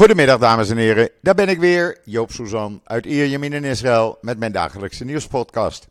Goedemiddag 0.00 0.38
dames 0.38 0.70
en 0.70 0.76
heren, 0.76 1.10
daar 1.22 1.34
ben 1.34 1.48
ik 1.48 1.58
weer, 1.58 1.98
Joop 2.04 2.32
Suzan 2.32 2.80
uit 2.84 3.06
Ierjemien 3.06 3.52
in 3.52 3.64
Israël 3.64 4.18
met 4.20 4.38
mijn 4.38 4.52
dagelijkse 4.52 5.04
nieuwspodcast. 5.04 5.88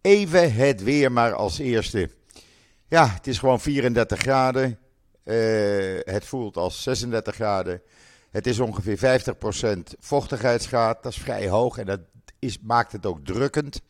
Even 0.00 0.54
het 0.54 0.82
weer 0.82 1.12
maar 1.12 1.34
als 1.34 1.58
eerste. 1.58 2.10
Ja, 2.88 3.08
het 3.08 3.26
is 3.26 3.38
gewoon 3.38 3.60
34 3.60 4.18
graden, 4.18 4.78
uh, 5.24 5.34
het 6.00 6.24
voelt 6.24 6.56
als 6.56 6.82
36 6.82 7.34
graden. 7.34 7.82
Het 8.30 8.46
is 8.46 8.58
ongeveer 8.58 8.98
50% 8.98 9.78
vochtigheidsgraad, 10.00 11.02
dat 11.02 11.12
is 11.12 11.18
vrij 11.18 11.48
hoog 11.48 11.78
en 11.78 11.86
dat 11.86 12.00
is, 12.38 12.58
maakt 12.62 12.92
het 12.92 13.06
ook 13.06 13.24
drukkend. 13.24 13.80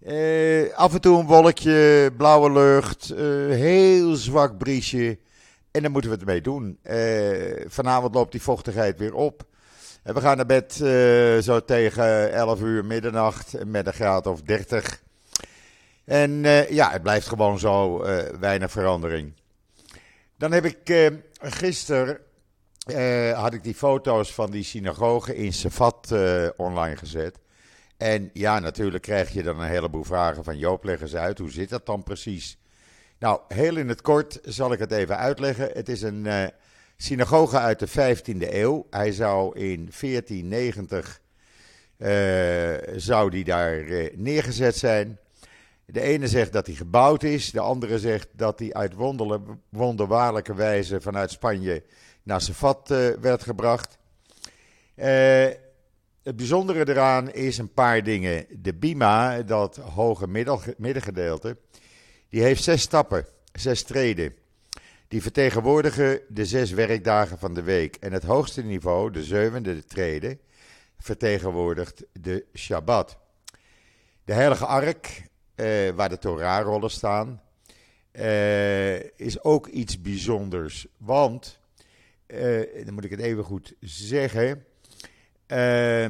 Uh, 0.00 0.74
af 0.74 0.94
en 0.94 1.00
toe 1.00 1.18
een 1.18 1.26
wolkje, 1.26 2.10
blauwe 2.16 2.52
lucht, 2.52 3.12
uh, 3.12 3.18
heel 3.48 4.14
zwak 4.14 4.58
briesje. 4.58 5.18
En 5.76 5.82
daar 5.82 5.90
moeten 5.90 6.10
we 6.10 6.16
het 6.16 6.26
mee 6.26 6.40
doen. 6.40 6.78
Uh, 6.82 7.64
vanavond 7.66 8.14
loopt 8.14 8.32
die 8.32 8.42
vochtigheid 8.42 8.98
weer 8.98 9.14
op. 9.14 9.44
En 10.02 10.14
we 10.14 10.20
gaan 10.20 10.36
naar 10.36 10.46
bed 10.46 10.72
zo 11.44 11.64
tegen 11.64 12.32
11 12.32 12.60
uur 12.60 12.84
middernacht 12.84 13.64
met 13.64 13.86
een 13.86 13.92
graad 13.92 14.26
of 14.26 14.42
30. 14.42 15.02
En 16.04 16.30
ja, 16.70 16.90
het 16.90 17.02
blijft 17.02 17.28
gewoon 17.28 17.58
zo 17.58 18.02
weinig 18.40 18.70
verandering. 18.70 19.32
Dan 20.38 20.52
heb 20.52 20.64
ik 20.64 21.12
gisteren 21.40 22.18
had 23.34 23.54
ik 23.54 23.62
die 23.62 23.74
foto's 23.74 24.34
van 24.34 24.50
die 24.50 24.64
synagoge 24.64 25.36
in 25.36 25.52
Safat 25.52 26.14
online 26.56 26.96
gezet. 26.96 27.38
En 27.96 28.30
ja, 28.32 28.58
natuurlijk 28.58 29.02
krijg 29.02 29.32
je 29.32 29.42
dan 29.42 29.60
een 29.60 29.68
heleboel 29.68 30.04
vragen 30.04 30.44
van 30.44 30.58
Joop, 30.58 30.84
leg 30.84 31.00
eens 31.00 31.16
uit, 31.16 31.38
hoe 31.38 31.50
zit 31.50 31.68
dat 31.68 31.86
dan 31.86 32.02
precies? 32.02 32.58
Nou, 33.18 33.40
heel 33.48 33.76
in 33.76 33.88
het 33.88 34.00
kort 34.00 34.38
zal 34.42 34.72
ik 34.72 34.78
het 34.78 34.92
even 34.92 35.16
uitleggen. 35.16 35.70
Het 35.72 35.88
is 35.88 36.02
een 36.02 36.24
uh, 36.24 36.44
synagoge 36.96 37.58
uit 37.58 37.78
de 37.78 37.88
15e 37.88 38.54
eeuw. 38.54 38.86
Hij 38.90 39.12
zou 39.12 39.58
in 39.58 39.90
1490 40.00 41.20
uh, 41.98 42.74
eh, 42.74 42.82
zou 42.96 43.30
die 43.30 43.44
daar 43.44 43.78
uh, 43.78 44.16
neergezet 44.16 44.76
zijn. 44.76 45.18
De 45.84 46.00
ene 46.00 46.28
zegt 46.28 46.52
dat 46.52 46.66
hij 46.66 46.74
gebouwd 46.74 47.22
is, 47.22 47.50
de 47.50 47.60
andere 47.60 47.98
zegt 47.98 48.28
dat 48.32 48.58
hij 48.58 48.72
uit 48.72 48.94
wonderbaarlijke 49.70 50.54
wijze 50.54 51.00
vanuit 51.00 51.30
Spanje 51.30 51.82
naar 52.22 52.40
Safat 52.40 52.88
werd 53.20 53.42
gebracht. 53.42 53.98
Het 54.94 56.36
bijzondere 56.36 56.88
eraan 56.88 57.32
is 57.32 57.58
een 57.58 57.72
paar 57.72 58.02
dingen. 58.02 58.46
De 58.50 58.74
Bima, 58.74 59.42
dat 59.42 59.76
hoge 59.76 60.26
middengedeelte, 60.76 61.56
die 62.36 62.44
heeft 62.44 62.62
zes 62.62 62.82
stappen, 62.82 63.26
zes 63.52 63.82
treden. 63.82 64.34
Die 65.08 65.22
vertegenwoordigen 65.22 66.20
de 66.28 66.46
zes 66.46 66.70
werkdagen 66.70 67.38
van 67.38 67.54
de 67.54 67.62
week. 67.62 67.96
En 67.96 68.12
het 68.12 68.22
hoogste 68.22 68.62
niveau, 68.62 69.10
de 69.10 69.24
zevende 69.24 69.84
treden, 69.84 70.40
vertegenwoordigt 70.98 72.04
de 72.12 72.44
Shabbat. 72.54 73.18
De 74.24 74.32
heilige 74.32 74.66
ark, 74.66 75.22
eh, 75.54 75.90
waar 75.90 76.08
de 76.08 76.18
Torahrollen 76.18 76.90
staan, 76.90 77.42
eh, 78.10 79.18
is 79.18 79.42
ook 79.42 79.66
iets 79.66 80.00
bijzonders. 80.00 80.86
Want, 80.96 81.60
eh, 82.26 82.84
dan 82.84 82.94
moet 82.94 83.04
ik 83.04 83.10
het 83.10 83.20
even 83.20 83.44
goed 83.44 83.74
zeggen 83.80 84.64
uh, 85.48 86.06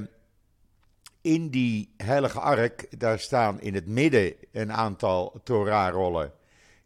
in 1.26 1.50
die 1.50 1.94
heilige 1.96 2.40
ark, 2.40 2.98
daar 2.98 3.18
staan 3.18 3.60
in 3.60 3.74
het 3.74 3.86
midden 3.86 4.34
een 4.52 4.72
aantal 4.72 5.40
Torah-rollen 5.44 6.32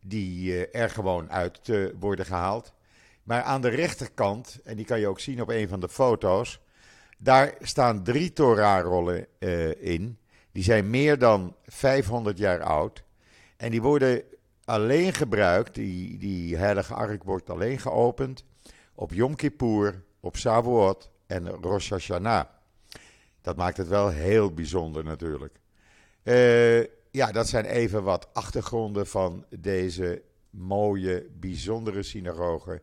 die 0.00 0.52
uh, 0.52 0.64
er 0.72 0.90
gewoon 0.90 1.30
uit 1.30 1.60
worden 1.98 2.26
gehaald. 2.26 2.72
Maar 3.22 3.42
aan 3.42 3.60
de 3.60 3.68
rechterkant, 3.68 4.60
en 4.64 4.76
die 4.76 4.84
kan 4.84 5.00
je 5.00 5.08
ook 5.08 5.20
zien 5.20 5.42
op 5.42 5.48
een 5.48 5.68
van 5.68 5.80
de 5.80 5.88
foto's, 5.88 6.60
daar 7.18 7.54
staan 7.60 8.02
drie 8.02 8.32
Torah-rollen 8.32 9.26
in. 9.80 10.18
Die 10.52 10.62
zijn 10.62 10.90
meer 10.90 11.18
dan 11.18 11.56
500 11.66 12.38
jaar 12.38 12.62
oud. 12.62 13.04
En 13.56 13.70
die 13.70 13.82
worden 13.82 14.22
alleen 14.64 15.12
gebruikt, 15.12 15.74
die, 15.74 16.18
die 16.18 16.56
heilige 16.56 16.94
ark 16.94 17.24
wordt 17.24 17.50
alleen 17.50 17.78
geopend 17.78 18.44
op 18.94 19.12
Yom 19.12 19.36
Kippur, 19.36 20.04
op 20.20 20.36
Shavuot 20.36 21.10
en 21.26 21.48
Rosh 21.48 21.90
Hashanah. 21.90 22.44
Dat 23.42 23.56
maakt 23.56 23.76
het 23.76 23.88
wel 23.88 24.08
heel 24.08 24.54
bijzonder 24.54 25.04
natuurlijk. 25.04 25.60
Uh, 26.22 26.80
ja, 27.10 27.32
dat 27.32 27.48
zijn 27.48 27.64
even 27.64 28.02
wat 28.02 28.28
achtergronden 28.32 29.06
van 29.06 29.44
deze 29.58 30.22
mooie, 30.50 31.26
bijzondere 31.40 32.02
synagoge. 32.02 32.82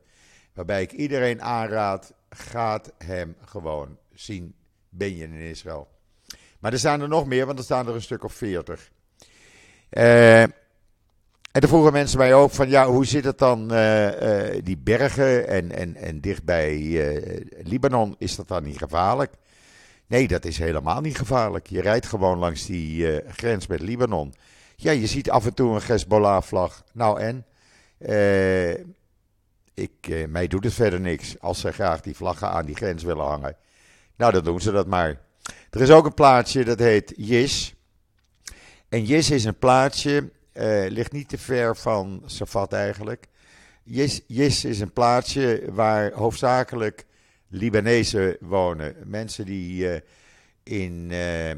Waarbij 0.54 0.82
ik 0.82 0.92
iedereen 0.92 1.42
aanraad, 1.42 2.14
gaat 2.30 2.94
hem 2.98 3.36
gewoon 3.46 3.98
zien. 4.14 4.56
Ben 4.90 5.16
je 5.16 5.24
in 5.24 5.34
Israël. 5.34 5.88
Maar 6.60 6.72
er 6.72 6.80
staan 6.80 7.02
er 7.02 7.08
nog 7.08 7.26
meer, 7.26 7.46
want 7.46 7.58
er 7.58 7.64
staan 7.64 7.88
er 7.88 7.96
een 7.96 8.02
stuk 8.02 8.24
of 8.24 8.34
veertig. 8.34 8.92
Uh, 9.92 10.42
en 10.42 10.54
dan 11.52 11.70
vroegen 11.70 11.94
mensen 11.94 12.18
mij 12.18 12.34
ook 12.34 12.52
van, 12.52 12.70
ja, 12.70 12.88
hoe 12.88 13.06
zit 13.06 13.24
het 13.24 13.38
dan, 13.38 13.74
uh, 13.74 14.50
die 14.64 14.78
bergen 14.78 15.48
en, 15.48 15.72
en, 15.72 15.96
en 15.96 16.22
dichtbij 16.22 16.76
Libanon, 17.64 18.16
is 18.18 18.36
dat 18.36 18.48
dan 18.48 18.64
niet 18.64 18.78
gevaarlijk? 18.78 19.34
Nee, 20.08 20.28
dat 20.28 20.46
is 20.46 20.58
helemaal 20.58 21.02
niet 21.02 21.18
gevaarlijk. 21.18 21.68
Je 21.68 21.82
rijdt 21.82 22.06
gewoon 22.06 22.38
langs 22.38 22.66
die 22.66 23.22
grens 23.28 23.68
met 23.68 23.82
Libanon. 23.82 24.34
Ja, 24.76 24.92
je 24.92 25.08
ziet 25.08 25.30
af 25.30 25.46
en 25.46 25.54
toe 25.54 25.76
een 25.76 25.82
Hezbollah-vlag. 25.86 26.84
Nou 26.94 27.20
en? 27.20 27.46
ik, 29.74 30.28
mij 30.30 30.48
doet 30.48 30.64
het 30.64 30.74
verder 30.74 31.00
niks 31.00 31.40
als 31.40 31.60
ze 31.60 31.72
graag 31.72 32.02
die 32.02 32.16
vlaggen 32.16 32.50
aan 32.50 32.66
die 32.66 32.76
grens 32.76 33.04
willen 33.04 33.26
hangen. 33.26 33.56
Nou, 34.18 34.32
dan 34.32 34.44
doen 34.44 34.62
ze 34.62 34.72
dat 34.72 34.88
maar. 34.88 35.20
Er 35.70 35.82
is 35.82 35.90
ook 35.90 36.06
een 36.06 36.14
plaatsje 36.14 36.64
dat 36.64 36.80
heet 36.80 37.14
Jis. 37.16 37.76
En 38.90 39.06
Jis 39.06 39.32
is 39.32 39.44
een 39.44 39.58
plaatsje 39.58 40.32
uh, 40.54 40.90
ligt 40.90 41.12
niet 41.12 41.30
te 41.30 41.38
ver 41.38 41.76
van 41.76 42.24
Safat 42.26 42.74
eigenlijk. 42.74 43.28
Jis, 43.84 44.22
Jis 44.28 44.66
is 44.66 44.80
een 44.80 44.94
plaatsje 44.94 45.64
waar 45.72 46.12
hoofdzakelijk 46.12 47.06
Libanezen 47.48 48.38
wonen. 48.40 48.96
Mensen 49.06 49.46
die 49.46 49.84
uh, 49.84 50.00
in 50.64 51.12
uh, 51.12 51.52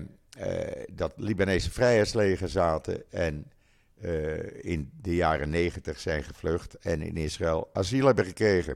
dat 0.91 1.13
Libanese 1.15 1.71
vrijheidsleger 1.71 2.49
zaten 2.49 3.11
en 3.11 3.51
in 4.61 4.91
de 5.01 5.15
jaren 5.15 5.49
negentig 5.49 5.99
zijn 5.99 6.23
gevlucht 6.23 6.73
en 6.73 7.01
in 7.01 7.17
Israël 7.17 7.69
asiel 7.73 8.05
hebben 8.05 8.25
gekregen. 8.25 8.75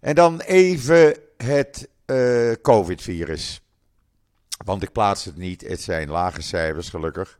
En 0.00 0.14
dan 0.14 0.40
even 0.40 1.16
het 1.36 1.88
COVID-virus. 2.62 3.60
Want 4.64 4.82
ik 4.82 4.92
plaats 4.92 5.24
het 5.24 5.36
niet, 5.36 5.68
het 5.68 5.80
zijn 5.80 6.08
lage 6.08 6.42
cijfers 6.42 6.88
gelukkig. 6.88 7.38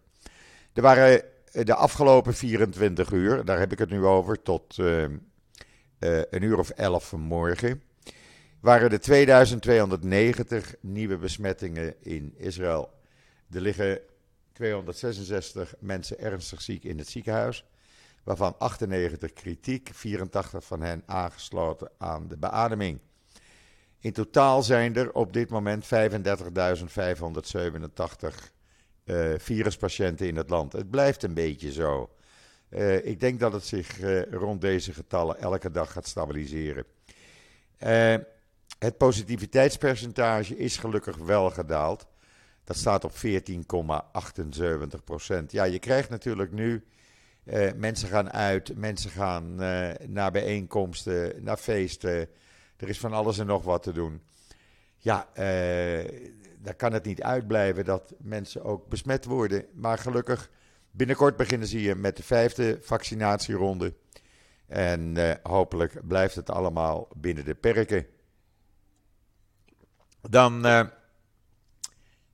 Er 0.72 0.82
waren 0.82 1.22
eh, 1.52 1.64
de 1.64 1.74
afgelopen 1.74 2.34
24 2.34 3.10
uur, 3.10 3.44
daar 3.44 3.58
heb 3.58 3.72
ik 3.72 3.78
het 3.78 3.90
nu 3.90 4.04
over, 4.04 4.42
tot 4.42 4.76
een 5.98 6.42
uur 6.42 6.58
of 6.58 6.70
11 6.70 7.08
vanmorgen, 7.08 7.82
waren 8.66 8.90
er 8.90 9.00
2290 9.00 10.74
nieuwe 10.80 11.16
besmettingen 11.16 11.94
in 12.02 12.34
Israël. 12.36 12.90
Er 13.50 13.60
liggen 13.60 14.00
266 14.52 15.74
mensen 15.78 16.18
ernstig 16.18 16.62
ziek 16.62 16.84
in 16.84 16.98
het 16.98 17.08
ziekenhuis, 17.08 17.64
waarvan 18.24 18.58
98 18.58 19.32
kritiek, 19.32 19.90
84 19.92 20.64
van 20.64 20.82
hen 20.82 21.02
aangesloten 21.06 21.90
aan 21.98 22.28
de 22.28 22.36
beademing. 22.36 22.98
In 24.00 24.12
totaal 24.12 24.62
zijn 24.62 24.96
er 24.96 25.12
op 25.12 25.32
dit 25.32 25.50
moment 25.50 25.84
35.587 25.84 25.90
uh, 29.04 29.34
viruspatiënten 29.38 30.26
in 30.26 30.36
het 30.36 30.50
land. 30.50 30.72
Het 30.72 30.90
blijft 30.90 31.22
een 31.22 31.34
beetje 31.34 31.72
zo. 31.72 32.10
Uh, 32.70 33.06
ik 33.06 33.20
denk 33.20 33.40
dat 33.40 33.52
het 33.52 33.64
zich 33.64 34.00
uh, 34.00 34.22
rond 34.22 34.60
deze 34.60 34.92
getallen 34.92 35.38
elke 35.38 35.70
dag 35.70 35.92
gaat 35.92 36.06
stabiliseren. 36.06 36.84
Het 38.78 38.96
positiviteitspercentage 38.96 40.56
is 40.56 40.76
gelukkig 40.76 41.16
wel 41.16 41.50
gedaald. 41.50 42.06
Dat 42.64 42.76
staat 42.76 43.04
op 43.04 43.12
14,78 43.12 45.04
procent. 45.04 45.52
Ja, 45.52 45.64
je 45.64 45.78
krijgt 45.78 46.10
natuurlijk 46.10 46.52
nu. 46.52 46.84
mensen 47.76 48.08
gaan 48.08 48.32
uit, 48.32 48.76
mensen 48.76 49.10
gaan 49.10 49.54
naar 50.06 50.30
bijeenkomsten, 50.30 51.44
naar 51.44 51.56
feesten. 51.56 52.28
Er 52.76 52.88
is 52.88 52.98
van 52.98 53.12
alles 53.12 53.38
en 53.38 53.46
nog 53.46 53.62
wat 53.62 53.82
te 53.82 53.92
doen. 53.92 54.22
Ja, 54.96 55.28
daar 56.66 56.74
kan 56.76 56.92
het 56.92 57.04
niet 57.04 57.22
uitblijven 57.22 57.84
dat 57.84 58.14
mensen 58.18 58.64
ook 58.64 58.88
besmet 58.88 59.24
worden. 59.24 59.66
Maar 59.74 59.98
gelukkig, 59.98 60.50
binnenkort 60.90 61.36
beginnen 61.36 61.68
ze 61.68 61.76
hier 61.76 61.96
met 61.96 62.16
de 62.16 62.22
vijfde 62.22 62.78
vaccinatieronde. 62.80 63.94
En 64.66 65.16
uh, 65.16 65.30
hopelijk 65.42 66.06
blijft 66.06 66.34
het 66.34 66.50
allemaal 66.50 67.08
binnen 67.16 67.44
de 67.44 67.54
perken. 67.54 68.06
Dan 70.30 70.66
uh, 70.66 70.82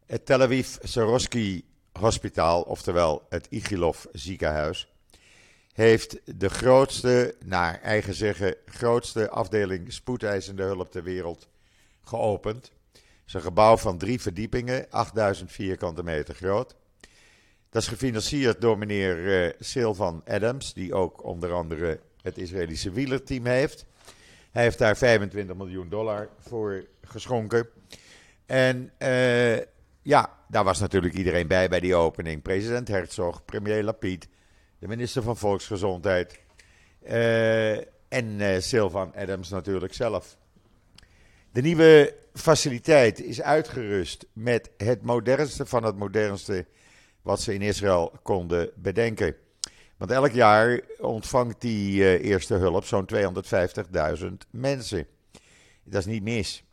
het 0.06 0.26
Tel 0.26 0.42
Aviv 0.42 0.76
Soroski 0.82 1.64
Hospitaal, 1.98 2.62
oftewel 2.62 3.26
het 3.28 3.46
Igilov 3.50 4.04
ziekenhuis. 4.12 4.92
heeft 5.72 6.38
de 6.38 6.50
grootste, 6.50 7.34
naar 7.44 7.80
eigen 7.80 8.14
zeggen, 8.14 8.56
grootste 8.66 9.30
afdeling 9.30 9.92
spoedeisende 9.92 10.62
hulp 10.62 10.90
ter 10.90 11.02
wereld 11.02 11.48
geopend. 12.04 12.72
Het 12.92 13.02
is 13.26 13.34
een 13.34 13.40
gebouw 13.40 13.76
van 13.76 13.98
drie 13.98 14.20
verdiepingen, 14.20 14.86
8000 14.90 15.52
vierkante 15.52 16.02
meter 16.02 16.34
groot. 16.34 16.76
Dat 17.70 17.82
is 17.82 17.88
gefinancierd 17.88 18.60
door 18.60 18.78
meneer 18.78 19.44
uh, 19.44 19.52
Sylvan 19.58 20.22
Adams, 20.26 20.72
die 20.72 20.94
ook 20.94 21.24
onder 21.24 21.52
andere 21.52 22.00
het 22.22 22.38
Israëlische 22.38 22.90
wielerteam 22.90 23.46
heeft. 23.46 23.84
Hij 24.52 24.62
heeft 24.62 24.78
daar 24.78 24.96
25 24.96 25.56
miljoen 25.56 25.88
dollar 25.88 26.28
voor 26.38 26.84
geschonken. 27.02 27.68
En 28.46 28.92
uh, 28.98 29.56
ja, 30.02 30.38
daar 30.48 30.64
was 30.64 30.80
natuurlijk 30.80 31.14
iedereen 31.14 31.46
bij 31.46 31.68
bij 31.68 31.80
die 31.80 31.94
opening. 31.94 32.42
President 32.42 32.88
Herzog, 32.88 33.44
premier 33.44 33.82
Lapid, 33.82 34.28
de 34.78 34.88
minister 34.88 35.22
van 35.22 35.36
Volksgezondheid 35.36 36.40
uh, 37.08 37.76
en 38.08 38.40
uh, 38.40 38.58
Sylvan 38.58 39.14
Adams 39.14 39.48
natuurlijk 39.48 39.94
zelf. 39.94 40.36
De 41.52 41.60
nieuwe 41.60 42.14
faciliteit 42.34 43.22
is 43.22 43.42
uitgerust 43.42 44.26
met 44.32 44.70
het 44.76 45.02
modernste 45.02 45.66
van 45.66 45.84
het 45.84 45.96
modernste 45.96 46.66
wat 47.22 47.40
ze 47.40 47.54
in 47.54 47.62
Israël 47.62 48.12
konden 48.22 48.70
bedenken. 48.74 49.36
Want 50.02 50.14
elk 50.14 50.32
jaar 50.32 50.80
ontvangt 50.98 51.60
die 51.60 52.00
uh, 52.00 52.24
eerste 52.24 52.54
hulp 52.54 52.84
zo'n 52.84 53.08
250.000 53.14 54.26
mensen. 54.50 55.06
Dat 55.84 56.00
is 56.00 56.06
niet 56.06 56.22
mis. 56.22 56.64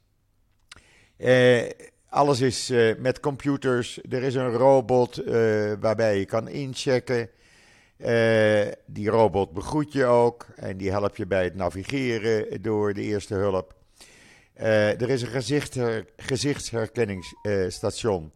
Uh, 1.17 1.69
alles 2.09 2.41
is 2.41 2.71
uh, 2.71 2.95
met 2.97 3.19
computers. 3.19 3.99
Er 4.09 4.23
is 4.23 4.35
een 4.35 4.51
robot 4.51 5.15
waarbij 5.79 6.19
je 6.19 6.25
kan 6.25 6.47
inchecken. 6.47 7.29
die 8.85 9.09
robot 9.09 9.53
begroet 9.53 9.93
je 9.93 10.05
ook 10.05 10.47
en 10.55 10.77
die 10.77 10.91
helpt 10.91 11.17
je 11.17 11.25
bij 11.25 11.43
het 11.43 11.55
navigeren 11.55 12.61
door 12.61 12.93
de 12.93 13.01
eerste 13.01 13.33
hulp. 13.33 13.75
er 14.53 15.09
is 15.09 15.21
een 15.21 15.27
gezicht, 15.27 15.77
gezichtsherkenningsstation. 16.17 18.31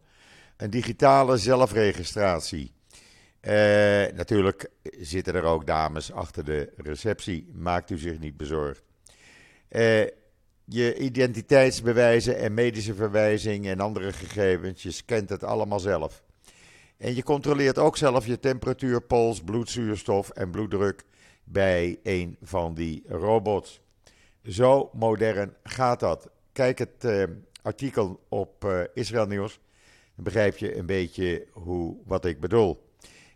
Een 0.56 0.70
digitale 0.70 1.36
zelfregistratie. 1.36 2.72
Uh, 3.46 3.50
natuurlijk 4.14 4.70
zitten 4.82 5.34
er 5.34 5.42
ook 5.42 5.66
dames 5.66 6.12
achter 6.12 6.44
de 6.44 6.72
receptie. 6.76 7.50
Maakt 7.52 7.90
u 7.90 7.98
zich 7.98 8.18
niet 8.18 8.36
bezorgd. 8.36 8.82
Uh, 9.70 10.02
je 10.64 10.96
identiteitsbewijzen 10.98 12.38
en 12.38 12.54
medische 12.54 12.94
verwijzing 12.94 13.66
en 13.66 13.80
andere 13.80 14.12
gegevens, 14.12 14.82
je 14.82 14.90
scant 14.90 15.28
het 15.28 15.44
allemaal 15.44 15.80
zelf. 15.80 16.22
En 16.96 17.14
je 17.14 17.22
controleert 17.22 17.78
ook 17.78 17.96
zelf 17.96 18.26
je 18.26 18.40
temperatuur, 18.40 19.02
pols, 19.02 19.42
bloedzuurstof 19.42 20.30
en 20.30 20.50
bloeddruk 20.50 21.04
bij 21.44 21.98
een 22.02 22.36
van 22.42 22.74
die 22.74 23.02
robots. 23.08 23.80
Zo 24.42 24.90
modern 24.92 25.54
gaat 25.62 26.00
dat. 26.00 26.28
Kijk 26.52 26.78
het 26.78 27.04
uh, 27.04 27.24
artikel 27.62 28.20
op 28.28 28.86
Israël 28.94 29.26
Nieuws. 29.26 29.60
Dan 30.14 30.24
begrijp 30.24 30.56
je 30.56 30.76
een 30.76 30.86
beetje 30.86 31.46
hoe, 31.52 31.96
wat 32.04 32.24
ik 32.24 32.40
bedoel. 32.40 32.83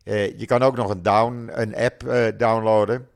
Uh, 0.08 0.38
je 0.38 0.46
kan 0.46 0.62
ook 0.62 0.76
nog 0.76 0.90
een, 0.90 1.02
down, 1.02 1.50
een 1.52 1.76
app 1.76 2.02
uh, 2.02 2.26
downloaden. 2.36 3.08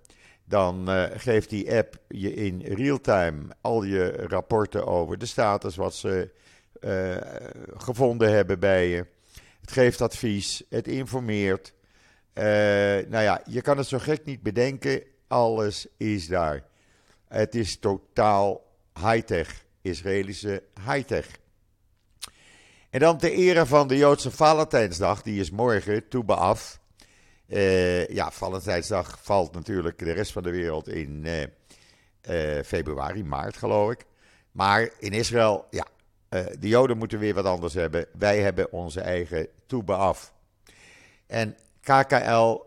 Dan 0.44 0.90
uh, 0.90 1.04
geeft 1.14 1.50
die 1.50 1.76
app 1.76 1.96
je 2.08 2.34
in 2.34 2.60
real 2.60 3.00
time 3.00 3.42
al 3.60 3.82
je 3.82 4.12
rapporten 4.12 4.86
over 4.86 5.18
de 5.18 5.26
status, 5.26 5.76
wat 5.76 5.94
ze 5.94 6.30
gevonden 7.76 8.32
hebben 8.32 8.58
bij 8.58 8.88
je. 8.88 9.06
Het 9.60 9.72
geeft 9.72 10.00
advies, 10.00 10.62
het 10.68 10.88
informeert. 10.88 11.72
nou 12.34 13.22
ja, 13.22 13.40
je 13.48 13.60
kan 13.60 13.76
het 13.76 13.86
zo 13.86 13.98
gek 13.98 14.24
niet 14.24 14.42
bedenken. 14.42 15.02
Alles 15.28 15.86
is 15.96 16.26
daar. 16.28 16.62
Het 17.28 17.54
is 17.54 17.78
totaal 17.78 18.64
high-tech, 18.94 19.64
Israëlische 19.82 20.62
high-tech. 20.86 21.26
En 22.90 23.00
dan 23.00 23.18
ter 23.18 23.32
ere 23.32 23.66
van 23.66 23.88
de 23.88 23.96
Joodse 23.96 24.30
Valentijnsdag, 24.30 25.22
die 25.22 25.40
is 25.40 25.50
morgen, 25.50 26.08
toe. 26.08 26.24
Uh, 27.48 28.08
ja, 28.08 28.30
Valentijnsdag 28.30 29.18
valt 29.22 29.54
natuurlijk 29.54 29.98
de 29.98 30.12
rest 30.12 30.32
van 30.32 30.42
de 30.42 30.50
wereld 30.50 30.88
in 30.88 31.24
uh, 31.24 31.40
uh, 31.40 32.62
februari, 32.64 33.24
maart 33.24 33.56
geloof 33.56 33.90
ik. 33.90 34.04
Maar 34.52 34.90
in 34.98 35.12
Israël, 35.12 35.66
ja, 35.70 35.86
de 36.58 36.68
Joden 36.68 36.98
moeten 36.98 37.18
weer 37.18 37.34
wat 37.34 37.44
anders 37.44 37.74
hebben. 37.74 38.06
Wij 38.18 38.40
hebben 38.40 38.72
onze 38.72 39.00
eigen 39.00 39.48
Toebe 39.66 39.94
af. 39.94 40.32
En 41.26 41.56
KKL, 41.80 42.60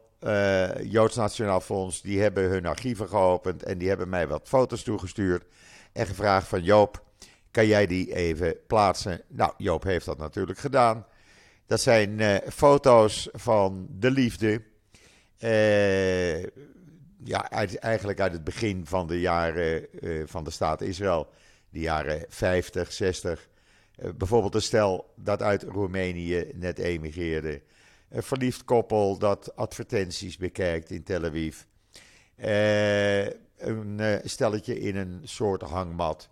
Joods 0.84 1.16
Nationaal 1.16 1.62
Fonds, 1.62 2.02
die 2.02 2.22
hebben 2.22 2.50
hun 2.50 2.66
archieven 2.66 3.08
geopend 3.08 3.64
en 3.64 3.78
die 3.78 3.88
hebben 3.88 4.10
mij 4.10 4.28
wat 4.28 4.48
foto's 4.48 4.84
toegestuurd. 4.84 5.46
En 5.94 6.06
gevraagd 6.06 6.48
van 6.48 6.64
Joop, 6.64 7.04
kan 7.52 7.68
jij 7.68 7.86
die 7.86 8.16
even 8.16 8.56
plaatsen? 8.68 9.22
Nou, 9.28 9.54
Joop 9.58 9.84
heeft 9.84 10.06
dat 10.06 10.18
natuurlijk 10.18 10.60
gedaan. 10.60 11.06
Dat 11.68 11.82
zijn 11.82 12.42
foto's 12.52 13.30
van 13.34 13.88
de 13.90 14.12
liefde 14.12 14.62
uh, 15.40 16.44
ja, 17.24 17.50
eigenlijk 17.80 18.20
uit 18.20 18.32
het 18.32 18.44
begin 18.44 18.86
van 18.86 19.08
de 19.08 19.20
jaren 19.20 19.88
uh, 19.92 20.24
van 20.26 20.44
de 20.44 20.50
staat 20.50 20.82
Israël, 20.82 21.28
de 21.70 21.80
jaren 21.80 22.26
50, 22.30 22.92
60. 22.92 23.48
Uh, 24.00 24.10
bijvoorbeeld 24.18 24.56
een 24.56 24.62
stel 24.62 25.14
dat 25.16 25.42
uit 25.42 25.64
Roemenië 25.64 26.52
net 26.54 26.80
emigreerde. 26.80 27.62
Een 28.10 28.24
verliefd 28.24 28.64
koppel 28.64 29.18
dat 29.18 29.56
advertenties 29.56 30.38
bekijkt 30.38 30.92
in 30.92 31.04
Tel 31.04 31.24
Aviv. 31.24 31.62
een 33.58 34.22
stelletje 34.24 34.80
in 34.80 34.96
een 34.96 35.22
soort 35.24 35.62
hangmat 35.62 36.30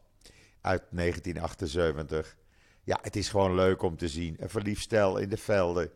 uit 0.61 0.83
1978. 0.89 2.35
Ja, 2.83 2.99
het 3.01 3.15
is 3.15 3.29
gewoon 3.29 3.55
leuk 3.55 3.81
om 3.81 3.97
te 3.97 4.07
zien. 4.07 4.35
Een 4.39 4.49
verliefd 4.49 4.81
stel 4.81 5.17
in 5.17 5.29
de 5.29 5.37
velden 5.37 5.91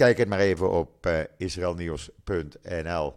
Kijk 0.00 0.18
het 0.18 0.28
maar 0.28 0.38
even 0.38 0.70
op 0.70 1.06
uh, 1.06 1.20
israelnieuws.nl. 1.36 3.14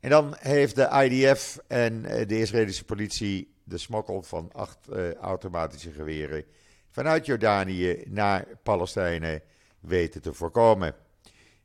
En 0.00 0.10
dan 0.10 0.36
heeft 0.38 0.74
de 0.74 0.88
IDF 1.04 1.58
en 1.66 2.04
uh, 2.04 2.26
de 2.26 2.38
Israëlische 2.38 2.84
politie 2.84 3.54
de 3.64 3.78
smokkel 3.78 4.22
van 4.22 4.50
acht 4.52 4.78
uh, 4.90 5.14
automatische 5.14 5.90
geweren 5.90 6.44
vanuit 6.90 7.26
Jordanië 7.26 8.02
naar 8.06 8.46
Palestijnen 8.62 9.42
weten 9.80 10.22
te 10.22 10.32
voorkomen. 10.32 10.94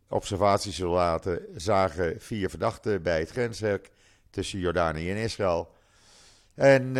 Observatiesoldaten 0.10 1.46
zagen 1.56 2.22
vier 2.22 2.50
verdachten 2.50 3.04
bij 3.04 3.20
het 3.20 3.30
grenshek 3.30 3.92
tussen 4.30 4.60
Jordanië 4.60 5.12
en 5.12 5.18
Israël. 5.18 5.72
En 6.56 6.96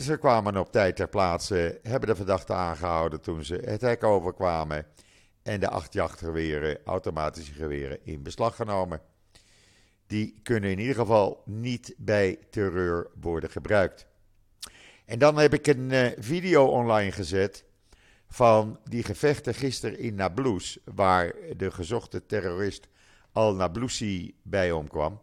ze 0.00 0.16
kwamen 0.18 0.56
op 0.56 0.72
tijd 0.72 0.96
ter 0.96 1.08
plaatse, 1.08 1.80
hebben 1.82 2.08
de 2.08 2.16
verdachten 2.16 2.56
aangehouden 2.56 3.20
toen 3.20 3.44
ze 3.44 3.54
het 3.64 3.80
hek 3.80 4.04
overkwamen 4.04 4.86
en 5.42 5.60
de 5.60 5.68
acht 5.68 5.92
jachtgeweren, 5.92 6.78
automatische 6.84 7.52
geweren, 7.52 7.98
in 8.04 8.22
beslag 8.22 8.56
genomen. 8.56 9.00
Die 10.06 10.40
kunnen 10.42 10.70
in 10.70 10.78
ieder 10.78 10.94
geval 10.94 11.42
niet 11.44 11.94
bij 11.96 12.38
terreur 12.50 13.10
worden 13.20 13.50
gebruikt. 13.50 14.06
En 15.04 15.18
dan 15.18 15.38
heb 15.38 15.54
ik 15.54 15.66
een 15.66 15.90
uh, 15.90 16.06
video 16.18 16.66
online 16.66 17.12
gezet 17.12 17.64
van 18.28 18.78
die 18.84 19.02
gevechten 19.02 19.54
gisteren 19.54 19.98
in 19.98 20.14
Nablus, 20.14 20.78
waar 20.84 21.34
de 21.56 21.70
gezochte 21.70 22.26
terrorist 22.26 22.88
Al-Nablusi 23.32 24.34
bij 24.42 24.72
omkwam. 24.72 25.20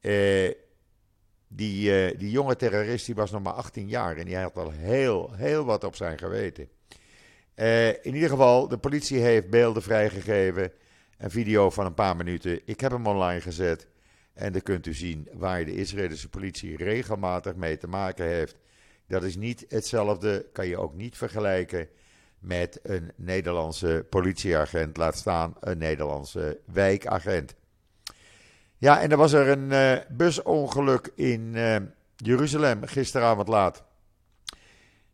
Uh, 0.00 0.50
die, 1.56 2.10
uh, 2.10 2.18
die 2.18 2.30
jonge 2.30 2.56
terrorist 2.56 3.06
die 3.06 3.14
was 3.14 3.30
nog 3.30 3.42
maar 3.42 3.52
18 3.52 3.88
jaar 3.88 4.16
en 4.16 4.24
die 4.24 4.36
had 4.36 4.56
al 4.56 4.70
heel, 4.70 5.32
heel 5.34 5.64
wat 5.64 5.84
op 5.84 5.96
zijn 5.96 6.18
geweten. 6.18 6.68
Uh, 7.56 7.88
in 7.88 8.14
ieder 8.14 8.28
geval, 8.28 8.68
de 8.68 8.78
politie 8.78 9.18
heeft 9.18 9.50
beelden 9.50 9.82
vrijgegeven. 9.82 10.72
Een 11.18 11.30
video 11.30 11.70
van 11.70 11.86
een 11.86 11.94
paar 11.94 12.16
minuten. 12.16 12.60
Ik 12.64 12.80
heb 12.80 12.90
hem 12.90 13.06
online 13.06 13.40
gezet. 13.40 13.86
En 14.34 14.52
dan 14.52 14.62
kunt 14.62 14.86
u 14.86 14.94
zien 14.94 15.28
waar 15.32 15.64
de 15.64 15.74
Israëlische 15.74 16.28
politie 16.28 16.76
regelmatig 16.76 17.54
mee 17.54 17.78
te 17.78 17.88
maken 17.88 18.24
heeft. 18.24 18.56
Dat 19.06 19.22
is 19.22 19.36
niet 19.36 19.64
hetzelfde, 19.68 20.46
kan 20.52 20.66
je 20.66 20.78
ook 20.78 20.94
niet 20.94 21.16
vergelijken 21.16 21.88
met 22.38 22.80
een 22.82 23.12
Nederlandse 23.16 24.06
politieagent, 24.10 24.96
laat 24.96 25.16
staan 25.16 25.56
een 25.60 25.78
Nederlandse 25.78 26.60
wijkagent. 26.64 27.54
Ja, 28.78 29.00
en 29.00 29.10
er 29.10 29.16
was 29.16 29.32
er 29.32 29.48
een 29.48 29.70
uh, 29.70 30.16
busongeluk 30.16 31.12
in 31.14 31.52
uh, 31.54 31.76
Jeruzalem 32.16 32.86
gisteravond 32.86 33.48
laat. 33.48 33.84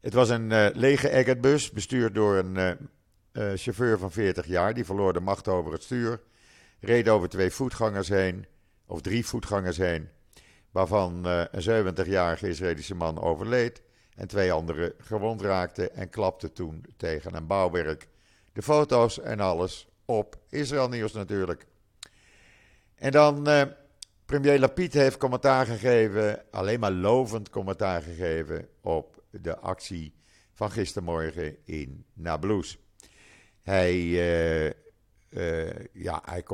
Het 0.01 0.15
was 0.15 0.29
een 0.29 0.51
uh, 0.51 0.67
lege 0.73 1.09
Eggert-bus, 1.09 1.71
bestuurd 1.71 2.15
door 2.15 2.37
een 2.37 2.79
chauffeur 3.33 3.99
van 3.99 4.13
40 4.13 4.47
jaar. 4.47 4.75
Die 4.75 4.85
verloor 4.85 5.13
de 5.13 5.21
macht 5.21 5.49
over 5.49 5.73
het 5.73 5.83
stuur. 5.83 6.21
Reed 6.81 7.09
over 7.09 7.29
twee 7.29 7.51
voetgangers 7.51 8.09
heen, 8.09 8.47
of 8.87 9.01
drie 9.01 9.27
voetgangers 9.27 9.77
heen. 9.77 10.09
Waarvan 10.71 11.25
een 11.25 11.95
70-jarige 11.95 12.49
Israëlische 12.49 12.95
man 12.95 13.21
overleed. 13.21 13.83
En 14.15 14.29
twee 14.29 14.53
anderen 14.53 14.93
gewond 14.99 15.41
raakten 15.41 15.95
en 15.95 16.11
klapte 16.11 16.53
toen 16.53 16.85
tegen 16.97 17.35
een 17.35 17.47
bouwwerk. 17.47 18.09
De 18.53 18.63
foto's 18.63 19.21
en 19.21 19.41
alles 19.41 19.89
op 20.05 20.37
Israël 20.49 20.89
Nieuws 20.89 21.13
natuurlijk. 21.13 21.67
En 23.03 23.11
dan, 23.11 23.49
uh, 23.49 23.63
premier 24.27 24.59
Lapid 24.59 24.93
heeft 24.93 25.17
commentaar 25.17 25.67
gegeven, 25.67 26.45
alleen 26.51 26.81
maar 26.81 26.93
lovend 26.93 27.51
commentaar 27.51 28.03
gegeven 28.03 28.69
op 28.81 29.23
de 29.31 29.59
actie 29.59 30.15
van 30.53 30.71
gistermorgen 30.71 31.57
in 31.65 32.05
Nablus. 32.13 32.79
Hij, 33.63 33.95
uh, 33.95 34.65
uh, 35.31 35.71
ja, 35.93 36.23
hij 36.25 36.45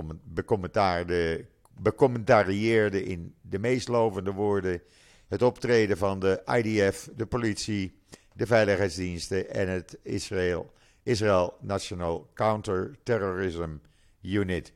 becommentarieerde 1.75 3.05
in 3.05 3.35
de 3.41 3.59
meest 3.59 3.89
lovende 3.89 4.33
woorden 4.33 4.83
het 5.27 5.43
optreden 5.43 5.97
van 5.97 6.19
de 6.19 6.43
IDF, 6.45 7.09
de 7.17 7.27
politie, 7.27 7.99
de 8.33 8.47
veiligheidsdiensten 8.47 9.51
en 9.51 9.69
het 9.69 9.99
Israël, 10.03 10.73
Israel 11.03 11.57
National 11.61 12.31
Counter-Terrorism 12.35 13.77
Unit. 14.23 14.73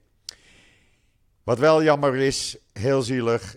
Wat 1.45 1.59
wel 1.59 1.83
jammer 1.83 2.17
is, 2.17 2.57
heel 2.73 3.03
zielig, 3.03 3.57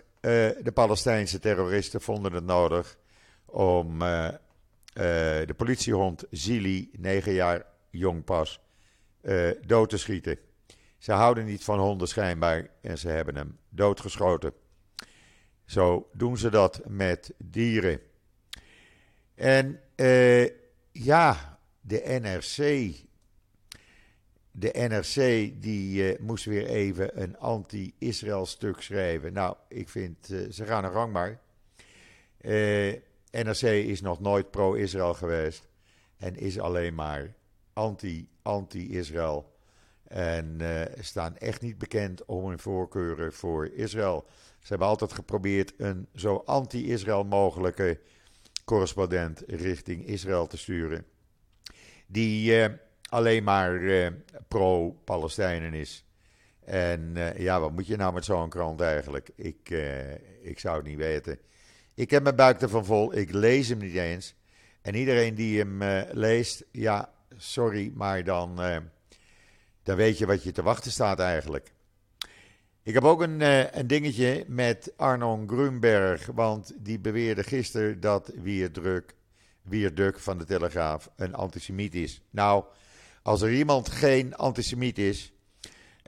de 0.62 0.72
Palestijnse 0.74 1.38
terroristen 1.38 2.00
vonden 2.00 2.32
het 2.32 2.44
nodig 2.44 2.98
om 3.44 4.02
uh, 4.02 4.24
uh, 4.24 4.32
de 5.46 5.54
politiehond 5.56 6.24
Zili, 6.30 6.90
9 6.92 7.32
jaar 7.32 7.66
jong 7.90 8.24
pas, 8.24 8.60
dood 9.66 9.88
te 9.88 9.96
schieten. 9.96 10.38
Ze 10.98 11.12
houden 11.12 11.44
niet 11.44 11.64
van 11.64 11.78
honden 11.78 12.08
schijnbaar 12.08 12.68
en 12.80 12.98
ze 12.98 13.08
hebben 13.08 13.36
hem 13.36 13.58
doodgeschoten. 13.68 14.52
Zo 15.64 16.08
doen 16.12 16.38
ze 16.38 16.50
dat 16.50 16.80
met 16.86 17.34
dieren. 17.38 18.00
En 19.34 19.80
ja, 20.92 21.58
de 21.80 22.18
NRC. 22.22 23.05
De 24.58 24.70
NRC 24.88 25.52
die 25.62 26.12
uh, 26.12 26.18
moest 26.20 26.44
weer 26.44 26.66
even 26.66 27.22
een 27.22 27.38
anti-Israël 27.38 28.46
stuk 28.46 28.80
schrijven. 28.80 29.32
Nou, 29.32 29.56
ik 29.68 29.88
vind, 29.88 30.30
uh, 30.30 30.50
ze 30.50 30.64
gaan 30.64 30.84
een 30.84 30.92
gang 30.92 31.12
maar. 31.12 31.40
NRC 33.30 33.62
is 33.62 34.00
nog 34.00 34.20
nooit 34.20 34.50
pro-Israël 34.50 35.14
geweest. 35.14 35.68
En 36.16 36.36
is 36.36 36.58
alleen 36.58 36.94
maar 36.94 37.34
anti-anti-Israël. 37.72 39.54
En 40.08 40.60
staan 41.00 41.36
echt 41.36 41.60
niet 41.60 41.78
bekend 41.78 42.24
om 42.24 42.48
hun 42.48 42.58
voorkeuren 42.58 43.32
voor 43.32 43.66
Israël. 43.66 44.24
Ze 44.58 44.66
hebben 44.68 44.88
altijd 44.88 45.12
geprobeerd 45.12 45.72
een 45.76 46.08
zo 46.14 46.42
anti-Israël 46.46 47.24
mogelijke 47.24 48.00
correspondent 48.64 49.42
richting 49.46 50.06
Israël 50.06 50.46
te 50.46 50.56
sturen. 50.56 51.04
Die 52.06 52.52
alleen 53.16 53.44
maar 53.44 53.74
uh, 53.74 54.06
pro-Palestijnen 54.48 55.74
is. 55.74 56.04
En 56.64 57.12
uh, 57.16 57.38
ja, 57.38 57.60
wat 57.60 57.72
moet 57.72 57.86
je 57.86 57.96
nou 57.96 58.12
met 58.12 58.24
zo'n 58.24 58.48
krant 58.48 58.80
eigenlijk? 58.80 59.30
Ik, 59.34 59.70
ik 60.42 60.58
zou 60.58 60.76
het 60.76 60.86
niet 60.86 60.96
weten. 60.96 61.38
Ik 61.94 62.10
heb 62.10 62.22
mijn 62.22 62.36
buik 62.36 62.60
ervan 62.60 62.84
vol. 62.84 63.16
Ik 63.16 63.32
lees 63.32 63.68
hem 63.68 63.78
niet 63.78 63.94
eens. 63.94 64.34
En 64.82 64.94
iedereen 64.94 65.34
die 65.34 65.58
hem 65.58 66.04
leest, 66.12 66.64
ja, 66.72 67.12
sorry, 67.36 67.92
maar 67.94 68.24
dan, 68.24 68.60
dan 69.82 69.96
weet 69.96 70.18
je 70.18 70.26
wat 70.26 70.42
je 70.42 70.52
te 70.52 70.62
wachten 70.62 70.90
staat 70.90 71.20
eigenlijk. 71.20 71.72
Ik 72.82 72.94
heb 72.94 73.04
ook 73.04 73.20
een, 73.20 73.40
een 73.78 73.86
dingetje 73.86 74.44
met 74.48 74.92
Arnon 74.96 75.48
Grunberg, 75.48 76.26
want 76.26 76.72
die 76.78 76.98
beweerde 76.98 77.42
gisteren 77.42 78.00
dat 78.00 78.32
Wierdruk, 78.34 79.14
Wierduk 79.62 80.18
van 80.18 80.38
de 80.38 80.44
Telegraaf 80.44 81.10
een 81.16 81.34
antisemiet 81.34 81.94
is. 81.94 82.22
Nou, 82.30 82.64
als 83.26 83.42
er 83.42 83.52
iemand 83.52 83.88
geen 83.90 84.36
antisemiet 84.36 84.98
is, 84.98 85.32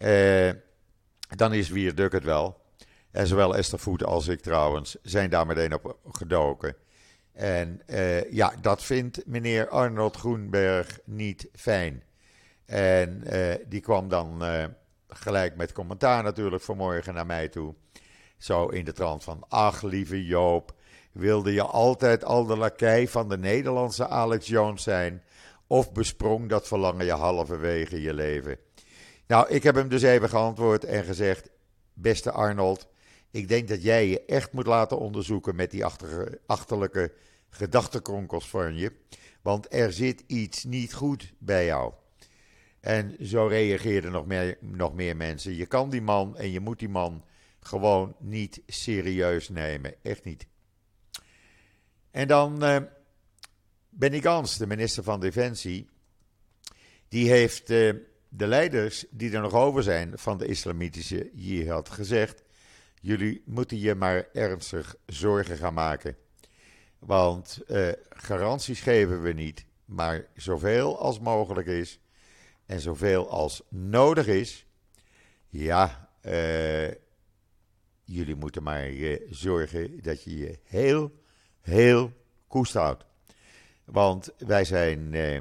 uh, 0.02 0.50
dan 1.36 1.52
is 1.52 1.68
Wierduk 1.68 2.12
het 2.12 2.24
wel. 2.24 2.60
En 3.10 3.26
zowel 3.26 3.56
Esther 3.56 3.78
Voet 3.78 4.04
als 4.04 4.28
ik 4.28 4.40
trouwens 4.40 4.96
zijn 5.02 5.30
daar 5.30 5.46
meteen 5.46 5.74
op 5.74 5.98
gedoken. 6.12 6.76
En 7.32 7.82
uh, 7.86 8.32
ja, 8.32 8.54
dat 8.60 8.82
vindt 8.82 9.26
meneer 9.26 9.68
Arnold 9.68 10.16
Groenberg 10.16 10.98
niet 11.04 11.48
fijn. 11.54 12.02
En 12.64 13.22
die 13.68 13.80
kwam 13.80 14.08
dan 14.08 14.42
gelijk 15.08 15.56
met 15.56 15.72
commentaar 15.72 16.22
natuurlijk 16.22 16.62
vanmorgen 16.62 17.14
naar 17.14 17.26
mij 17.26 17.48
toe. 17.48 17.74
Zo 18.36 18.66
in 18.66 18.84
de 18.84 18.92
trant 18.92 19.24
van, 19.24 19.44
ach 19.48 19.82
lieve 19.82 20.26
Joop, 20.26 20.74
wilde 21.12 21.52
je 21.52 21.62
altijd 21.62 22.24
al 22.24 22.46
de 22.46 22.56
lakij 22.56 23.08
van 23.08 23.28
de 23.28 23.38
Nederlandse 23.38 24.08
Alex 24.08 24.46
Jones 24.46 24.82
zijn? 24.82 25.22
Of 25.68 25.92
besprong 25.92 26.48
dat 26.48 26.68
verlangen 26.68 27.04
je 27.04 27.12
halverwege 27.12 28.00
je 28.02 28.14
leven? 28.14 28.58
Nou, 29.26 29.48
ik 29.48 29.62
heb 29.62 29.74
hem 29.74 29.88
dus 29.88 30.02
even 30.02 30.28
geantwoord 30.28 30.84
en 30.84 31.04
gezegd, 31.04 31.50
beste 31.92 32.30
Arnold, 32.30 32.88
ik 33.30 33.48
denk 33.48 33.68
dat 33.68 33.82
jij 33.82 34.08
je 34.08 34.24
echt 34.24 34.52
moet 34.52 34.66
laten 34.66 34.98
onderzoeken 34.98 35.56
met 35.56 35.70
die 35.70 35.84
achterlijke 36.46 37.12
gedachtenkronkels 37.50 38.48
van 38.48 38.76
je. 38.76 38.92
Want 39.42 39.72
er 39.72 39.92
zit 39.92 40.24
iets 40.26 40.64
niet 40.64 40.94
goed 40.94 41.32
bij 41.38 41.64
jou. 41.64 41.92
En 42.80 43.16
zo 43.22 43.46
reageerden 43.46 44.12
nog 44.12 44.26
meer, 44.26 44.58
nog 44.60 44.94
meer 44.94 45.16
mensen. 45.16 45.54
Je 45.54 45.66
kan 45.66 45.90
die 45.90 46.02
man 46.02 46.36
en 46.36 46.50
je 46.50 46.60
moet 46.60 46.78
die 46.78 46.88
man 46.88 47.24
gewoon 47.60 48.14
niet 48.18 48.62
serieus 48.66 49.48
nemen. 49.48 49.94
Echt 50.02 50.24
niet. 50.24 50.46
En 52.10 52.28
dan 52.28 52.64
uh, 52.64 52.76
Benny 53.98 54.20
Gans, 54.20 54.56
de 54.56 54.66
minister 54.66 55.02
van 55.02 55.20
Defensie. 55.20 55.88
Die 57.08 57.30
heeft 57.30 57.70
uh, 57.70 57.94
de 58.28 58.46
leiders 58.46 59.04
die 59.10 59.32
er 59.32 59.40
nog 59.40 59.52
over 59.52 59.82
zijn 59.82 60.18
van 60.18 60.38
de 60.38 60.46
islamitische 60.46 61.30
jihad 61.34 61.88
gezegd. 61.88 62.42
Jullie 63.00 63.42
moeten 63.44 63.78
je 63.78 63.94
maar 63.94 64.28
ernstig 64.32 64.96
zorgen 65.06 65.56
gaan 65.56 65.74
maken. 65.74 66.16
Want 66.98 67.60
uh, 67.68 67.88
garanties 68.08 68.80
geven 68.80 69.22
we 69.22 69.32
niet, 69.32 69.64
maar 69.84 70.26
zoveel 70.36 70.98
als 70.98 71.20
mogelijk 71.20 71.66
is 71.66 72.00
en 72.66 72.80
zoveel 72.80 73.30
als 73.30 73.62
nodig 73.68 74.26
is, 74.26 74.66
ja, 75.48 76.10
uh, 76.22 76.88
jullie 78.04 78.36
moeten 78.36 78.62
maar 78.62 78.90
zorgen 79.30 80.02
dat 80.02 80.22
je 80.22 80.36
je 80.36 80.58
heel, 80.64 81.12
heel 81.60 82.12
koest 82.46 82.72
houdt. 82.72 83.07
Want 83.90 84.30
wij 84.38 84.64
zijn 84.64 85.12
uh, 85.12 85.38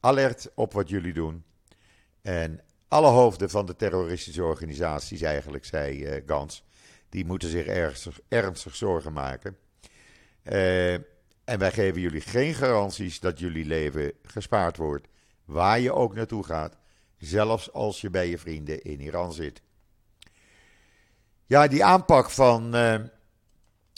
alert 0.00 0.50
op 0.54 0.72
wat 0.72 0.88
jullie 0.88 1.12
doen. 1.12 1.44
En 2.22 2.60
alle 2.88 3.08
hoofden 3.08 3.50
van 3.50 3.66
de 3.66 3.76
terroristische 3.76 4.44
organisaties, 4.44 5.22
eigenlijk, 5.22 5.64
zei 5.64 6.22
Gans, 6.26 6.64
die 7.08 7.24
moeten 7.24 7.48
zich 7.48 7.66
ernstig, 7.66 8.20
ernstig 8.28 8.74
zorgen 8.74 9.12
maken. 9.12 9.56
en 11.44 11.58
wij 11.58 11.72
geven 11.72 12.00
jullie 12.00 12.20
geen 12.20 12.54
garanties 12.54 13.20
dat 13.20 13.38
jullie 13.38 13.64
leven 13.64 14.12
gespaard 14.22 14.76
wordt 14.76 15.08
waar 15.44 15.80
je 15.80 15.92
ook 15.92 16.14
naartoe 16.14 16.44
gaat, 16.44 16.76
zelfs 17.18 17.72
als 17.72 18.00
je 18.00 18.10
bij 18.10 18.28
je 18.28 18.38
vrienden 18.38 18.82
in 18.82 19.00
Iran 19.00 19.32
zit. 19.32 19.62
Ja, 21.46 21.66
die 21.66 21.84
aanpak 21.84 22.30
van 22.30 22.76
uh, 22.76 23.00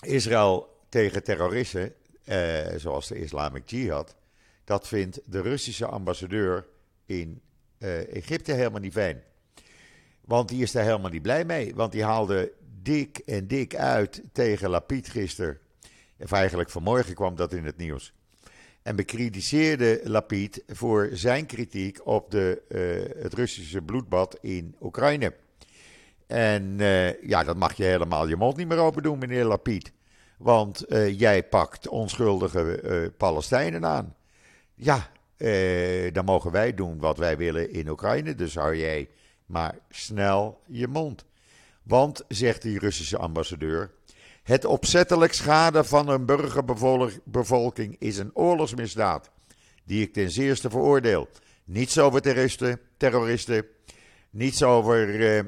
Israël 0.04 0.84
tegen 0.88 1.22
terroristen, 1.22 1.94
uh, 2.26 2.66
zoals 2.76 3.08
de 3.08 3.20
Islamic 3.20 3.70
Jihad, 3.70 4.16
dat 4.64 4.88
vindt 4.88 5.20
de 5.24 5.40
Russische 5.40 5.86
ambassadeur 5.86 6.66
in 7.06 7.40
uh, 7.78 8.14
Egypte 8.16 8.52
helemaal 8.52 8.80
niet 8.80 8.92
fijn. 8.92 9.22
Want 10.20 10.48
die 10.48 10.62
is 10.62 10.72
daar 10.72 10.84
helemaal 10.84 11.10
niet 11.10 11.22
blij 11.22 11.44
mee. 11.44 11.74
Want 11.74 11.92
die 11.92 12.04
haalde 12.04 12.52
dik 12.82 13.18
en 13.18 13.46
dik 13.46 13.76
uit 13.76 14.22
tegen 14.32 14.70
Lapid 14.70 15.08
gisteren. 15.08 15.58
Of 16.18 16.32
eigenlijk 16.32 16.70
vanmorgen 16.70 17.14
kwam 17.14 17.36
dat 17.36 17.52
in 17.52 17.64
het 17.64 17.76
nieuws 17.76 18.12
en 18.82 18.96
bekritiseerde 18.96 20.00
Lapid 20.04 20.62
voor 20.66 21.08
zijn 21.12 21.46
kritiek 21.46 22.06
op 22.06 22.30
de, 22.30 22.62
uh, 22.68 23.22
het 23.22 23.34
Russische 23.34 23.82
bloedbad 23.82 24.38
in 24.40 24.76
Oekraïne. 24.80 25.34
En 26.26 26.76
ja, 27.22 27.44
dat 27.44 27.56
mag 27.56 27.74
je 27.74 27.84
helemaal 27.84 28.28
je 28.28 28.36
mond 28.36 28.56
niet 28.56 28.68
meer 28.68 28.78
open 28.78 29.02
doen, 29.02 29.18
meneer 29.18 29.44
Lapid. 29.44 29.92
Want 30.36 30.92
uh, 30.92 31.18
jij 31.18 31.42
pakt 31.44 31.88
onschuldige 31.88 33.12
Palestijnen 33.16 33.84
aan. 33.84 34.14
Ja, 34.74 35.10
dan 36.12 36.24
mogen 36.24 36.50
wij 36.50 36.74
doen 36.74 36.98
wat 36.98 37.18
wij 37.18 37.36
willen 37.36 37.72
in 37.72 37.88
Oekraïne. 37.88 38.34
Dus 38.34 38.54
hou 38.54 38.76
jij 38.76 39.08
maar 39.46 39.78
snel 39.90 40.60
je 40.66 40.88
mond. 40.88 41.24
Want, 41.82 42.24
zegt 42.28 42.62
die 42.62 42.78
Russische 42.78 43.18
ambassadeur, 43.18 43.90
het 44.42 44.64
opzettelijk 44.64 45.32
schaden 45.32 45.86
van 45.86 46.08
een 46.08 46.26
burgerbevolking 46.26 47.96
is 47.98 48.18
een 48.18 48.30
oorlogsmisdaad, 48.34 49.30
die 49.84 50.02
ik 50.02 50.12
ten 50.12 50.30
zeerste 50.30 50.70
veroordeel. 50.70 51.28
Niets 51.64 51.98
over 51.98 52.20
terroristen, 52.20 52.80
terroristen, 52.96 53.66
niets 54.30 54.62
over 54.62 55.08
uh, 55.08 55.42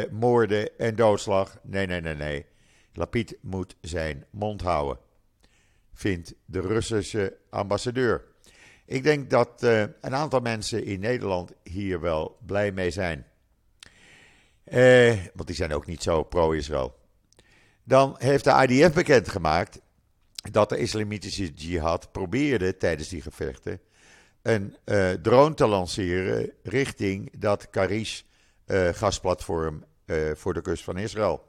uh, 0.00 0.10
moorden 0.10 0.78
en 0.78 0.96
doodslag. 0.96 1.58
Nee, 1.62 1.86
nee, 1.86 2.00
nee, 2.00 2.14
nee. 2.14 2.46
Lapid 2.98 3.36
moet 3.40 3.76
zijn 3.80 4.24
mond 4.30 4.62
houden, 4.62 4.98
vindt 5.92 6.34
de 6.44 6.60
Russische 6.60 7.36
ambassadeur. 7.50 8.24
Ik 8.86 9.02
denk 9.02 9.30
dat 9.30 9.62
uh, 9.62 9.80
een 9.80 10.14
aantal 10.14 10.40
mensen 10.40 10.84
in 10.84 11.00
Nederland 11.00 11.52
hier 11.62 12.00
wel 12.00 12.38
blij 12.46 12.72
mee 12.72 12.90
zijn. 12.90 13.26
Eh, 14.64 15.16
want 15.34 15.46
die 15.46 15.56
zijn 15.56 15.72
ook 15.72 15.86
niet 15.86 16.02
zo 16.02 16.22
pro-Israël. 16.22 16.96
Dan 17.84 18.14
heeft 18.18 18.44
de 18.44 18.66
IDF 18.68 18.94
bekendgemaakt 18.94 19.80
dat 20.50 20.68
de 20.68 20.78
islamitische 20.78 21.52
jihad 21.52 22.12
probeerde 22.12 22.76
tijdens 22.76 23.08
die 23.08 23.22
gevechten 23.22 23.80
een 24.42 24.76
uh, 24.84 25.10
drone 25.10 25.54
te 25.54 25.66
lanceren 25.66 26.52
richting 26.62 27.38
dat 27.38 27.70
Karish 27.70 28.20
gasplatform 28.92 29.84
voor 30.34 30.54
de 30.54 30.60
kust 30.60 30.84
van 30.84 30.98
Israël. 30.98 31.48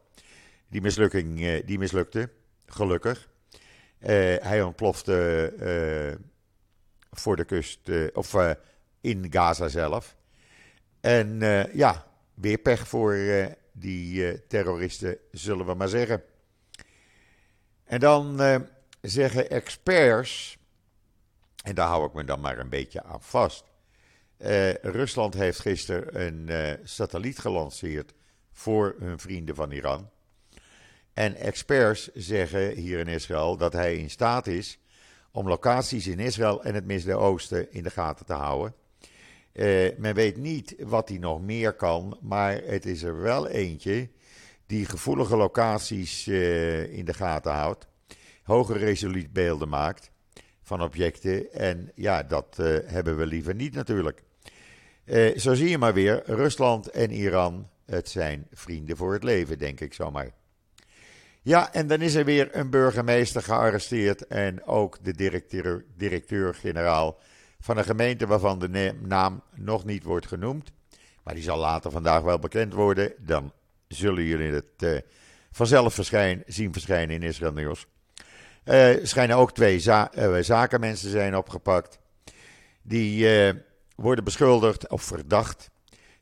Die, 0.69 0.81
mislukking, 0.81 1.61
die 1.65 1.77
mislukte, 1.77 2.29
gelukkig. 2.65 3.29
hij 4.39 4.61
ontplofte 4.61 5.53
voor 7.11 7.35
de 7.35 7.45
kust, 7.45 7.89
of 8.13 8.35
in 9.01 9.27
Gaza 9.29 9.67
zelf. 9.67 10.15
En 10.99 11.39
ja, 11.73 12.07
weer 12.33 12.57
pech 12.57 12.87
voor 12.87 13.17
die 13.71 14.47
terroristen, 14.47 15.17
zullen 15.31 15.65
we 15.65 15.73
maar 15.73 15.87
zeggen. 15.87 16.23
En 17.83 17.99
dan 17.99 18.41
zeggen 19.01 19.49
experts, 19.49 20.57
en 21.63 21.75
daar 21.75 21.87
hou 21.87 22.07
ik 22.07 22.13
me 22.13 22.23
dan 22.23 22.39
maar 22.39 22.59
een 22.59 22.69
beetje 22.69 23.03
aan 23.03 23.21
vast. 23.21 23.63
Rusland 24.81 25.33
heeft 25.33 25.59
gisteren 25.59 26.21
een 26.21 26.79
satelliet 26.83 27.39
gelanceerd 27.39 28.13
voor 28.51 28.95
hun 28.99 29.19
vrienden 29.19 29.55
van 29.55 29.71
Iran. 29.71 30.09
En 31.19 31.35
experts 31.35 32.09
zeggen 32.13 32.75
hier 32.75 32.99
in 32.99 33.07
Israël 33.07 33.57
dat 33.57 33.73
hij 33.73 33.97
in 33.97 34.09
staat 34.09 34.47
is 34.47 34.79
om 35.31 35.47
locaties 35.47 36.07
in 36.07 36.19
Israël 36.19 36.63
en 36.63 36.73
het 36.73 36.85
Midden-Oosten 36.85 37.71
in 37.71 37.83
de 37.83 37.89
gaten 37.89 38.25
te 38.25 38.33
houden. 38.33 38.73
Uh, 39.53 39.89
men 39.97 40.15
weet 40.15 40.37
niet 40.37 40.75
wat 40.79 41.09
hij 41.09 41.17
nog 41.17 41.41
meer 41.41 41.73
kan, 41.73 42.17
maar 42.21 42.61
het 42.65 42.85
is 42.85 43.03
er 43.03 43.21
wel 43.21 43.47
eentje 43.47 44.09
die 44.65 44.85
gevoelige 44.85 45.35
locaties 45.35 46.27
in 46.27 47.05
de 47.05 47.13
gaten 47.13 47.51
houdt 47.51 47.87
hoge 48.43 48.73
resoluutbeelden 48.73 49.69
maakt 49.69 50.11
van 50.61 50.83
objecten. 50.83 51.51
En 51.53 51.91
ja, 51.95 52.23
dat 52.23 52.57
uh, 52.59 52.77
hebben 52.85 53.17
we 53.17 53.25
liever 53.25 53.55
niet 53.55 53.73
natuurlijk. 53.73 54.23
Zo 55.35 55.53
zie 55.53 55.69
je 55.69 55.77
maar 55.77 55.93
weer, 55.93 56.21
Rusland 56.25 56.87
en 56.87 57.11
Iran, 57.11 57.69
het 57.85 58.09
zijn 58.09 58.47
vrienden 58.51 58.97
voor 58.97 59.13
het 59.13 59.23
leven, 59.23 59.57
denk 59.57 59.79
ik 59.79 59.93
zomaar. 59.93 60.37
Ja, 61.41 61.73
en 61.73 61.87
dan 61.87 62.01
is 62.01 62.15
er 62.15 62.25
weer 62.25 62.55
een 62.55 62.69
burgemeester 62.69 63.41
gearresteerd 63.41 64.27
en 64.27 64.65
ook 64.65 64.97
de 65.03 65.13
directeur-generaal 65.97 67.19
van 67.59 67.77
een 67.77 67.83
gemeente 67.83 68.27
waarvan 68.27 68.59
de 68.59 68.93
naam 69.01 69.41
nog 69.55 69.85
niet 69.85 70.03
wordt 70.03 70.27
genoemd. 70.27 70.71
Maar 71.23 71.33
die 71.33 71.43
zal 71.43 71.57
later 71.57 71.91
vandaag 71.91 72.21
wel 72.21 72.39
bekend 72.39 72.73
worden. 72.73 73.13
Dan 73.17 73.53
zullen 73.87 74.23
jullie 74.23 74.51
het 74.51 74.83
uh, 74.83 74.99
vanzelf 75.51 75.93
verschijn, 75.93 76.43
zien 76.45 76.73
verschijnen 76.73 77.15
in 77.15 77.23
Israël 77.23 77.53
Nieuws. 77.53 77.87
Uh, 78.65 78.95
schijnen 79.03 79.35
ook 79.35 79.51
twee 79.51 79.83
uh, 79.85 80.37
zakenmensen 80.39 81.09
zijn 81.09 81.35
opgepakt. 81.35 81.99
Die 82.81 83.27
worden 83.95 84.23
beschuldigd 84.23 84.89
of 84.89 85.03
verdacht 85.03 85.69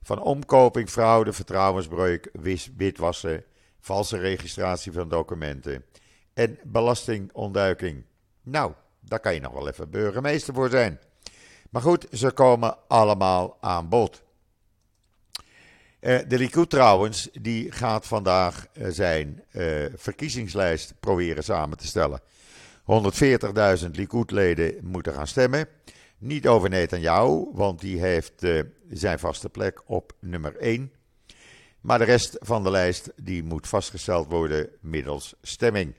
van 0.02 0.22
omkoping, 0.22 0.90
fraude, 0.90 1.34
vertrouwensbreuk, 1.34 2.30
witwassen, 2.78 3.44
valse 3.80 4.18
registratie 4.18 4.92
van 4.92 5.10
documenten 5.10 5.86
en 6.34 6.60
belastingontduiking. 6.64 8.04
Nou, 8.44 8.74
daar 9.00 9.20
kan 9.20 9.34
je 9.34 9.40
nog 9.40 9.54
wel 9.54 9.68
even 9.68 9.90
burgemeester 9.90 10.54
voor 10.54 10.70
zijn. 10.70 11.00
Maar 11.70 11.82
goed, 11.82 12.08
ze 12.12 12.32
komen 12.32 12.78
allemaal 12.88 13.58
aan 13.62 13.90
bod. 13.90 14.24
Uh, 16.00 16.20
de 16.28 16.38
Likud 16.38 16.70
trouwens, 16.70 17.30
die 17.32 17.72
gaat 17.72 18.08
vandaag 18.08 18.68
uh, 18.74 18.88
zijn 18.90 19.44
uh, 19.52 19.86
verkiezingslijst 19.96 20.94
proberen 21.00 21.44
samen 21.44 21.78
te 21.78 21.88
stellen. 21.88 22.22
140.000 23.84 23.92
Likud-leden 23.92 24.76
moeten 24.82 25.14
gaan 25.14 25.28
stemmen. 25.28 25.68
Niet 26.18 26.48
over 26.48 26.70
Netanyahu, 26.70 27.46
want 27.54 27.80
die 27.80 28.00
heeft 28.00 28.46
zijn 28.90 29.20
vaste 29.20 29.50
plek 29.50 29.82
op 29.86 30.14
nummer 30.20 30.56
1. 30.56 30.92
Maar 31.82 31.98
de 31.98 32.04
rest 32.04 32.38
van 32.40 32.64
de 32.64 32.72
lijst 32.72 33.12
die 33.16 33.44
moet 33.44 33.68
vastgesteld 33.68 34.28
worden 34.28 34.70
middels 34.82 35.36
stemming. 35.42 35.94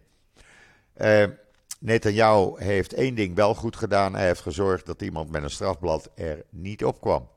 Netanyahu 1.79 2.65
heeft 2.65 2.93
één 2.93 3.15
ding 3.15 3.35
wel 3.35 3.55
goed 3.55 3.77
gedaan. 3.77 4.15
Hij 4.15 4.27
heeft 4.27 4.41
gezorgd 4.41 4.87
dat 4.87 5.03
iemand 5.03 5.31
met 5.31 5.43
een 5.43 5.51
strafblad 5.51 6.11
er 6.15 6.45
niet 6.51 6.85
op 6.85 7.01
kwam. 7.01 7.29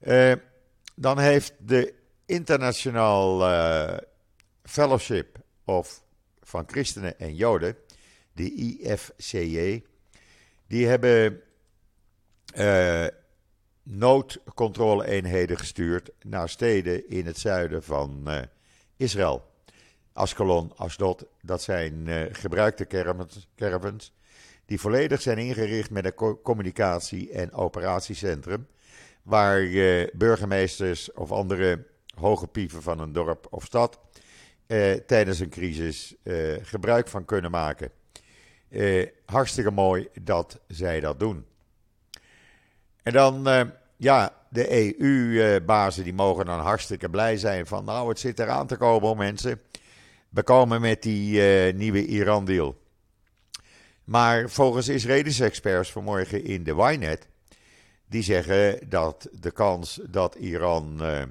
Uh, 0.00 0.32
dan 0.94 1.18
heeft 1.18 1.54
de 1.58 1.94
International 2.26 3.50
uh, 3.50 3.96
Fellowship 4.62 5.38
of 5.64 6.02
van 6.42 6.64
Christenen 6.66 7.18
en 7.18 7.34
Joden, 7.34 7.76
de 8.32 8.52
IFCJ, 8.52 9.82
die 10.66 10.86
hebben 10.86 11.40
uh, 12.56 13.06
noodcontrole-eenheden 13.82 15.58
gestuurd 15.58 16.10
naar 16.22 16.48
steden 16.48 17.08
in 17.08 17.26
het 17.26 17.38
zuiden 17.38 17.82
van 17.82 18.22
uh, 18.26 18.40
Israël. 18.96 19.50
Askelon, 20.12 20.72
Asdod, 20.76 21.24
dat 21.40 21.62
zijn 21.62 22.06
uh, 22.06 22.22
gebruikte 22.32 22.86
caravans, 23.56 24.14
die 24.66 24.80
volledig 24.80 25.22
zijn 25.22 25.38
ingericht 25.38 25.90
met 25.90 26.04
een 26.04 26.38
communicatie- 26.42 27.30
en 27.30 27.52
operatiecentrum 27.52 28.66
waar 29.22 29.62
uh, 29.62 30.06
burgemeesters 30.12 31.12
of 31.12 31.32
andere 31.32 31.86
hoge 32.16 32.46
pieven 32.46 32.82
van 32.82 32.98
een 32.98 33.12
dorp 33.12 33.46
of 33.50 33.64
stad 33.64 34.00
tijdens 35.06 35.38
een 35.38 35.48
crisis 35.48 36.14
gebruik 36.62 37.08
van 37.08 37.24
kunnen 37.24 37.50
maken. 37.50 37.90
hartstikke 39.24 39.70
mooi 39.70 40.08
dat 40.22 40.60
zij 40.66 41.00
dat 41.00 41.20
doen. 41.20 41.46
En 43.02 43.12
dan, 43.12 43.48
ja, 43.96 44.32
de 44.48 44.98
EU-bazen 45.00 46.04
die 46.04 46.14
mogen 46.14 46.44
dan 46.44 46.60
hartstikke 46.60 47.10
blij 47.10 47.36
zijn 47.36 47.66
van, 47.66 47.84
nou, 47.84 48.08
het 48.08 48.18
zit 48.18 48.38
eraan 48.38 48.66
te 48.66 48.76
komen, 48.76 49.16
mensen. 49.16 49.60
We 50.28 50.42
komen 50.42 50.80
met 50.80 51.02
die 51.02 51.40
nieuwe 51.72 52.06
Iran-deal. 52.06 52.80
Maar 54.04 54.50
volgens 54.50 54.88
Israëlische 54.88 55.44
experts 55.44 55.92
vanmorgen 55.92 56.44
in 56.44 56.64
de 56.64 56.74
Ynet 56.74 57.28
die 58.06 58.22
zeggen 58.22 58.88
dat 58.88 59.28
de 59.32 59.50
kans 59.50 60.00
dat 60.08 60.34
Iran 60.34 60.98
uh, 61.00 61.22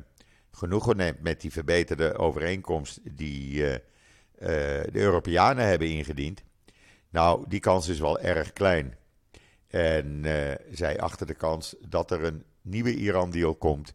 genoegen 0.52 0.98
neemt 0.98 1.22
met 1.22 1.42
die 1.42 1.52
verbeterde 1.52 2.18
overeenkomst 2.18 3.00
die 3.04 3.64
de 4.42 4.90
Europeanen 4.94 5.66
hebben 5.66 5.88
ingediend, 5.88 6.44
nou, 7.10 7.46
die 7.48 7.60
kans 7.60 7.88
is 7.88 8.00
wel 8.00 8.20
erg 8.20 8.54
klein. 8.54 8.96
En 9.72 10.26
zij 10.72 11.00
achter 11.00 11.28
de 11.28 11.34
kans 11.34 11.76
dat 11.88 12.12
er 12.12 12.24
een 12.24 12.44
nieuwe 12.62 12.96
Iran-deal 12.96 13.56
komt, 13.56 13.94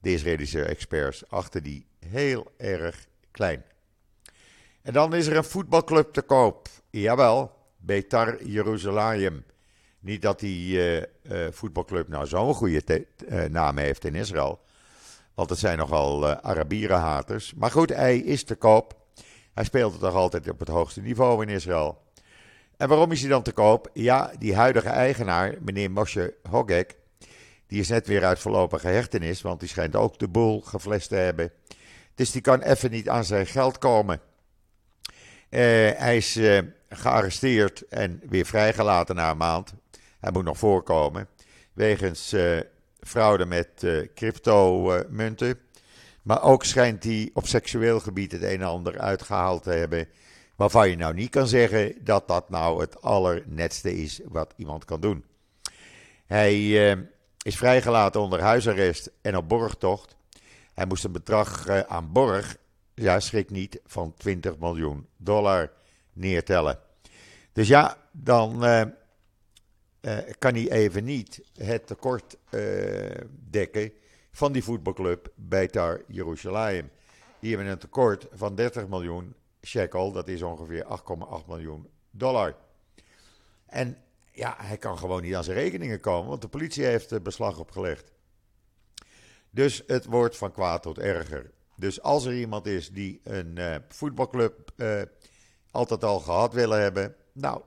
de 0.00 0.12
Israëlische 0.12 0.64
experts 0.64 1.30
achter 1.30 1.62
die 1.62 1.86
heel 1.98 2.52
erg 2.56 3.06
klein. 3.30 3.64
En 4.82 4.92
dan 4.92 5.14
is 5.14 5.26
er 5.26 5.36
een 5.36 5.44
voetbalclub 5.44 6.12
te 6.12 6.22
koop. 6.22 6.68
Jawel, 6.90 7.52
Betar 7.76 8.44
Jeruzalem. 8.44 9.44
Niet 10.00 10.22
dat 10.22 10.40
die 10.40 10.98
uh, 11.22 11.46
voetbalclub 11.50 12.08
nou 12.08 12.26
zo'n 12.26 12.54
goede 12.54 13.06
naam 13.50 13.78
heeft 13.78 14.04
in 14.04 14.14
Israël. 14.14 14.60
Want 15.34 15.50
het 15.50 15.58
zijn 15.58 15.78
nogal 15.78 16.26
Arabieren-haters. 16.28 17.54
Maar 17.54 17.70
goed, 17.70 17.88
hij 17.88 18.18
is 18.18 18.44
te 18.44 18.54
koop. 18.54 18.96
Hij 19.54 19.64
speelt 19.64 19.98
toch 19.98 20.14
altijd 20.14 20.50
op 20.50 20.58
het 20.58 20.68
hoogste 20.68 21.00
niveau 21.00 21.42
in 21.42 21.48
Israël. 21.48 22.02
En 22.78 22.88
waarom 22.88 23.12
is 23.12 23.20
hij 23.20 23.28
dan 23.28 23.42
te 23.42 23.52
koop? 23.52 23.90
Ja, 23.92 24.32
die 24.38 24.54
huidige 24.54 24.88
eigenaar, 24.88 25.54
meneer 25.60 25.90
Moshe 25.90 26.34
Hogek, 26.50 26.96
die 27.66 27.80
is 27.80 27.88
net 27.88 28.06
weer 28.06 28.24
uit 28.24 28.38
voorlopige 28.38 28.88
hechtenis, 28.88 29.42
want 29.42 29.60
die 29.60 29.68
schijnt 29.68 29.96
ook 29.96 30.18
de 30.18 30.28
boel 30.28 30.60
geflest 30.60 31.08
te 31.08 31.14
hebben. 31.14 31.52
Dus 32.14 32.30
die 32.30 32.40
kan 32.40 32.62
even 32.62 32.90
niet 32.90 33.08
aan 33.08 33.24
zijn 33.24 33.46
geld 33.46 33.78
komen. 33.78 34.20
Uh, 35.50 35.60
hij 35.96 36.16
is 36.16 36.36
uh, 36.36 36.58
gearresteerd 36.88 37.88
en 37.88 38.22
weer 38.28 38.46
vrijgelaten 38.46 39.14
na 39.14 39.30
een 39.30 39.36
maand. 39.36 39.74
Hij 40.20 40.30
moet 40.32 40.44
nog 40.44 40.58
voorkomen. 40.58 41.28
Wegens 41.72 42.32
uh, 42.32 42.60
fraude 43.00 43.46
met 43.46 43.86
crypto-munten. 44.14 45.58
maar 46.22 46.42
ook 46.42 46.64
schijnt 46.64 47.04
hij 47.04 47.30
op 47.32 47.46
seksueel 47.46 48.00
gebied 48.00 48.32
het 48.32 48.42
een 48.42 48.60
en 48.60 48.62
ander 48.62 48.98
uitgehaald 48.98 49.62
te 49.62 49.70
hebben. 49.70 50.08
Waarvan 50.58 50.90
je 50.90 50.96
nou 50.96 51.14
niet 51.14 51.30
kan 51.30 51.46
zeggen 51.46 52.04
dat 52.04 52.28
dat 52.28 52.50
nou 52.50 52.80
het 52.80 53.02
allernetste 53.02 53.94
is 53.96 54.20
wat 54.24 54.54
iemand 54.56 54.84
kan 54.84 55.00
doen. 55.00 55.24
Hij 56.26 56.56
uh, 56.56 57.04
is 57.42 57.56
vrijgelaten 57.56 58.20
onder 58.20 58.40
huisarrest 58.40 59.10
en 59.22 59.36
op 59.36 59.48
borgtocht. 59.48 60.16
Hij 60.74 60.86
moest 60.86 61.04
een 61.04 61.12
bedrag 61.12 61.68
aan 61.68 62.12
borg, 62.12 62.56
ja 62.94 63.20
schrik 63.20 63.50
niet, 63.50 63.80
van 63.86 64.14
20 64.14 64.58
miljoen 64.58 65.06
dollar 65.16 65.72
neertellen. 66.12 66.78
Dus 67.52 67.68
ja, 67.68 67.96
dan 68.12 68.64
uh, 68.64 68.82
kan 70.38 70.54
hij 70.54 70.70
even 70.70 71.04
niet 71.04 71.40
het 71.54 71.86
tekort 71.86 72.36
dekken 73.50 73.92
van 74.32 74.52
die 74.52 74.64
voetbalclub 74.64 75.32
Beitar 75.34 76.02
Jerusalem. 76.08 76.90
Die 77.40 77.54
hebben 77.54 77.72
een 77.72 77.78
tekort 77.78 78.26
van 78.32 78.54
30 78.54 78.88
miljoen 78.88 79.34
shekel, 79.68 80.12
dat 80.12 80.28
is 80.28 80.42
ongeveer 80.42 80.84
8,8 80.84 81.46
miljoen 81.46 81.88
dollar. 82.10 82.56
En 83.66 83.96
ja, 84.32 84.54
hij 84.58 84.76
kan 84.76 84.98
gewoon 84.98 85.22
niet 85.22 85.34
aan 85.34 85.44
zijn 85.44 85.56
rekeningen 85.56 86.00
komen, 86.00 86.28
want 86.28 86.42
de 86.42 86.48
politie 86.48 86.84
heeft 86.84 87.22
beslag 87.22 87.58
opgelegd. 87.58 88.12
Dus 89.50 89.82
het 89.86 90.04
wordt 90.04 90.36
van 90.36 90.52
kwaad 90.52 90.82
tot 90.82 90.98
erger. 90.98 91.50
Dus 91.76 92.02
als 92.02 92.24
er 92.24 92.34
iemand 92.34 92.66
is 92.66 92.90
die 92.90 93.20
een 93.24 93.56
uh, 93.58 93.76
voetbalclub 93.88 94.70
uh, 94.76 95.02
altijd 95.70 96.04
al 96.04 96.20
gehad 96.20 96.54
willen 96.54 96.80
hebben, 96.80 97.14
nou, 97.32 97.62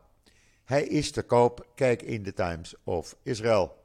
hij 0.64 0.84
is 0.84 1.12
te 1.12 1.22
koop. 1.22 1.68
Kijk 1.76 2.02
in 2.02 2.24
de 2.24 2.34
Times 2.34 2.76
of 2.84 3.16
Israel. 3.24 3.81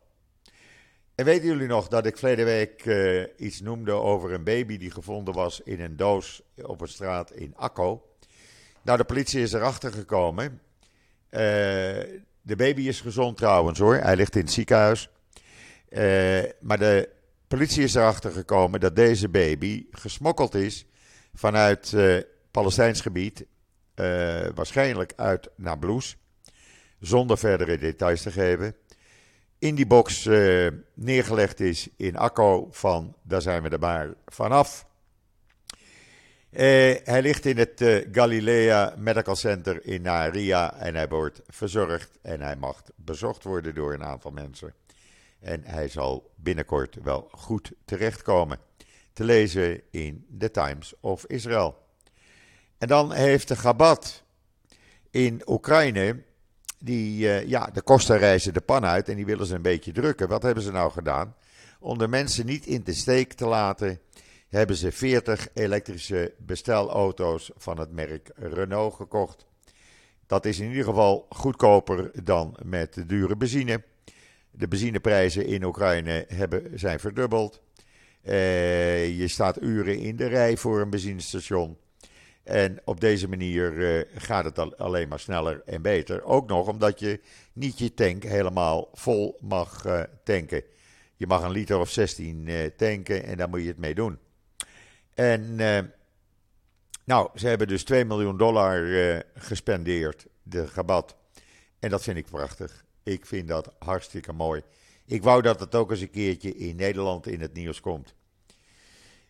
En 1.16 1.24
weten 1.24 1.46
jullie 1.46 1.66
nog 1.66 1.88
dat 1.88 2.06
ik 2.06 2.18
verleden 2.18 2.44
week 2.44 2.84
uh, 2.84 3.24
iets 3.36 3.60
noemde 3.60 3.92
over 3.92 4.32
een 4.32 4.44
baby 4.44 4.76
die 4.76 4.90
gevonden 4.90 5.34
was 5.34 5.60
in 5.60 5.80
een 5.80 5.96
doos 5.96 6.42
op 6.62 6.80
een 6.80 6.88
straat 6.88 7.32
in 7.32 7.56
Akko? 7.56 8.06
Nou, 8.82 8.98
de 8.98 9.04
politie 9.04 9.42
is 9.42 9.52
erachter 9.52 9.92
gekomen. 9.92 10.44
Uh, 10.44 11.40
de 12.42 12.56
baby 12.56 12.82
is 12.88 13.00
gezond 13.00 13.36
trouwens 13.36 13.78
hoor. 13.78 13.94
Hij 13.94 14.16
ligt 14.16 14.34
in 14.34 14.40
het 14.40 14.52
ziekenhuis. 14.52 15.08
Uh, 15.88 16.42
maar 16.60 16.78
de 16.78 17.08
politie 17.48 17.82
is 17.82 17.94
erachter 17.94 18.32
gekomen 18.32 18.80
dat 18.80 18.96
deze 18.96 19.28
baby 19.28 19.86
gesmokkeld 19.90 20.54
is 20.54 20.86
vanuit 21.34 21.96
Palestijns 22.50 23.00
gebied. 23.00 23.46
waarschijnlijk 24.54 25.12
uit 25.16 25.48
Nablus. 25.56 26.16
Zonder 27.00 27.38
verdere 27.38 27.78
details 27.78 28.22
te 28.22 28.30
geven 28.30 28.76
in 29.58 29.74
die 29.74 29.86
box 29.86 30.26
uh, 30.26 30.68
neergelegd 30.94 31.60
is 31.60 31.88
in 31.96 32.16
Akko 32.16 32.68
van, 32.70 33.14
daar 33.22 33.42
zijn 33.42 33.62
we 33.62 33.68
er 33.68 33.78
maar 33.78 34.14
vanaf. 34.26 34.86
Uh, 36.50 36.60
hij 37.04 37.22
ligt 37.22 37.46
in 37.46 37.58
het 37.58 37.80
uh, 37.80 38.06
Galilea 38.12 38.94
Medical 38.96 39.36
Center 39.36 39.86
in 39.86 40.02
Naria 40.02 40.74
en 40.74 40.94
hij 40.94 41.08
wordt 41.08 41.42
verzorgd 41.46 42.18
en 42.22 42.40
hij 42.40 42.56
mag 42.56 42.82
bezocht 42.94 43.44
worden 43.44 43.74
door 43.74 43.94
een 43.94 44.04
aantal 44.04 44.30
mensen. 44.30 44.74
En 45.40 45.62
hij 45.64 45.88
zal 45.88 46.30
binnenkort 46.34 46.96
wel 47.02 47.28
goed 47.30 47.72
terechtkomen. 47.84 48.58
Te 49.12 49.24
lezen 49.24 49.80
in 49.90 50.26
The 50.38 50.50
Times 50.50 50.94
of 51.00 51.26
Israel. 51.26 51.78
En 52.78 52.88
dan 52.88 53.12
heeft 53.12 53.48
de 53.48 53.56
Gabat 53.56 54.22
in 55.10 55.42
Oekraïne 55.46 56.22
die, 56.78 57.24
uh, 57.24 57.48
ja, 57.48 57.70
de 57.72 57.82
kosten 57.82 58.18
reizen 58.18 58.54
de 58.54 58.60
pan 58.60 58.84
uit 58.84 59.08
en 59.08 59.16
die 59.16 59.26
willen 59.26 59.46
ze 59.46 59.54
een 59.54 59.62
beetje 59.62 59.92
drukken. 59.92 60.28
Wat 60.28 60.42
hebben 60.42 60.62
ze 60.62 60.72
nou 60.72 60.90
gedaan? 60.90 61.34
Om 61.80 61.98
de 61.98 62.08
mensen 62.08 62.46
niet 62.46 62.66
in 62.66 62.82
de 62.84 62.94
steek 62.94 63.32
te 63.32 63.46
laten, 63.46 64.00
hebben 64.48 64.76
ze 64.76 64.92
40 64.92 65.48
elektrische 65.54 66.34
bestelauto's 66.38 67.50
van 67.56 67.78
het 67.78 67.92
merk 67.92 68.30
Renault 68.34 68.94
gekocht. 68.94 69.46
Dat 70.26 70.44
is 70.44 70.58
in 70.58 70.68
ieder 70.68 70.84
geval 70.84 71.26
goedkoper 71.30 72.24
dan 72.24 72.56
met 72.62 72.94
de 72.94 73.06
dure 73.06 73.36
benzine. 73.36 73.82
De 74.50 74.68
benzineprijzen 74.68 75.46
in 75.46 75.64
Oekraïne 75.64 76.24
hebben, 76.28 76.78
zijn 76.78 77.00
verdubbeld. 77.00 77.62
Uh, 78.24 79.18
je 79.18 79.28
staat 79.28 79.62
uren 79.62 79.98
in 79.98 80.16
de 80.16 80.26
rij 80.26 80.56
voor 80.56 80.80
een 80.80 80.90
benzinestation. 80.90 81.76
En 82.46 82.80
op 82.84 83.00
deze 83.00 83.28
manier 83.28 83.72
uh, 83.72 84.02
gaat 84.14 84.44
het 84.44 84.78
alleen 84.78 85.08
maar 85.08 85.20
sneller 85.20 85.62
en 85.64 85.82
beter. 85.82 86.22
Ook 86.24 86.48
nog 86.48 86.68
omdat 86.68 87.00
je 87.00 87.20
niet 87.52 87.78
je 87.78 87.94
tank 87.94 88.22
helemaal 88.22 88.88
vol 88.92 89.38
mag 89.40 89.84
uh, 89.86 90.02
tanken. 90.24 90.62
Je 91.16 91.26
mag 91.26 91.42
een 91.42 91.50
liter 91.50 91.78
of 91.78 91.90
16 91.90 92.46
uh, 92.46 92.64
eh, 92.64 92.72
tanken 92.76 93.24
en 93.24 93.36
daar 93.36 93.48
moet 93.48 93.60
je 93.60 93.68
het 93.68 93.78
mee 93.78 93.94
doen. 93.94 94.18
En 95.14 95.56
nou, 97.04 97.30
ze 97.34 97.46
hebben 97.48 97.68
dus 97.68 97.84
2 97.84 98.04
miljoen 98.04 98.36
dollar 98.36 99.24
gespendeerd, 99.34 100.26
de 100.42 100.66
Gabat. 100.66 101.16
En 101.78 101.90
dat 101.90 102.02
vind 102.02 102.16
ik 102.16 102.26
prachtig. 102.26 102.84
Ik 103.02 103.26
vind 103.26 103.48
dat 103.48 103.72
hartstikke 103.78 104.32
mooi. 104.32 104.62
Ik 105.06 105.22
wou 105.22 105.42
dat 105.42 105.60
het 105.60 105.74
ook 105.74 105.90
eens 105.90 106.00
een 106.00 106.10
keertje 106.10 106.56
in 106.56 106.76
Nederland 106.76 107.26
in 107.26 107.40
het 107.40 107.52
nieuws 107.52 107.80
komt. 107.80 108.14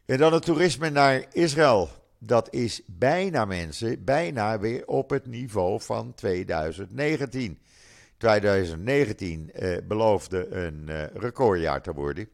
En 0.05 0.19
dan 0.19 0.33
het 0.33 0.43
toerisme 0.43 0.91
naar 0.91 1.27
Israël 1.33 1.91
dat 2.19 2.55
is 2.55 2.83
bijna 2.87 3.45
mensen, 3.45 4.05
bijna 4.05 4.59
weer 4.59 4.87
op 4.87 5.11
het 5.11 5.27
niveau 5.27 5.81
van 5.81 6.15
2019. 6.15 7.59
2019 8.19 9.51
eh, 9.53 9.77
beloofde 9.89 10.49
een 10.49 10.89
eh, 10.89 11.05
recordjaar 11.15 11.83
te 11.83 11.93
worden. 11.93 12.29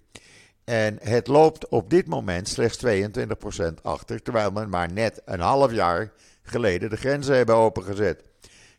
En 0.64 0.98
het 1.00 1.26
loopt 1.26 1.68
op 1.68 1.90
dit 1.90 2.06
moment 2.06 2.48
slechts 2.48 2.84
22% 2.84 3.82
achter, 3.82 4.22
terwijl 4.22 4.52
we 4.52 4.66
maar 4.66 4.92
net 4.92 5.22
een 5.24 5.40
half 5.40 5.72
jaar 5.72 6.12
geleden 6.42 6.90
de 6.90 6.96
grenzen 6.96 7.36
hebben 7.36 7.54
opengezet. 7.54 8.22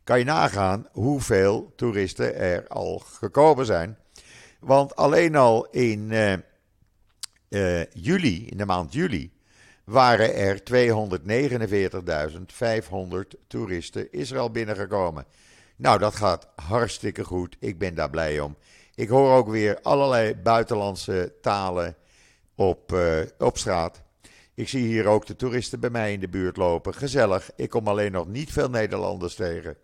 Kan 0.03 0.19
je 0.19 0.25
nagaan 0.25 0.87
hoeveel 0.91 1.73
toeristen 1.75 2.35
er 2.35 2.67
al 2.67 2.99
gekomen 2.99 3.65
zijn? 3.65 3.97
Want 4.59 4.95
alleen 4.95 5.35
al 5.35 5.67
in 5.69 6.11
uh, 7.49 7.83
juli, 7.93 8.45
in 8.45 8.57
de 8.57 8.65
maand 8.65 8.93
juli, 8.93 9.32
waren 9.83 10.35
er 10.35 10.63
249.500 10.63 10.67
toeristen 13.47 14.11
Israël 14.11 14.51
binnengekomen. 14.51 15.25
Nou, 15.75 15.99
dat 15.99 16.15
gaat 16.15 16.47
hartstikke 16.55 17.23
goed. 17.23 17.55
Ik 17.59 17.77
ben 17.77 17.95
daar 17.95 18.09
blij 18.09 18.39
om. 18.39 18.57
Ik 18.95 19.09
hoor 19.09 19.33
ook 19.33 19.49
weer 19.49 19.81
allerlei 19.81 20.35
buitenlandse 20.35 21.33
talen 21.41 21.95
op, 22.55 22.91
uh, 22.91 23.19
op 23.37 23.57
straat. 23.57 24.01
Ik 24.53 24.69
zie 24.69 24.85
hier 24.85 25.05
ook 25.05 25.25
de 25.25 25.35
toeristen 25.35 25.79
bij 25.79 25.89
mij 25.89 26.13
in 26.13 26.19
de 26.19 26.29
buurt 26.29 26.57
lopen. 26.57 26.93
Gezellig. 26.93 27.51
Ik 27.55 27.69
kom 27.69 27.87
alleen 27.87 28.11
nog 28.11 28.27
niet 28.27 28.51
veel 28.51 28.69
Nederlanders 28.69 29.35
tegen. 29.35 29.77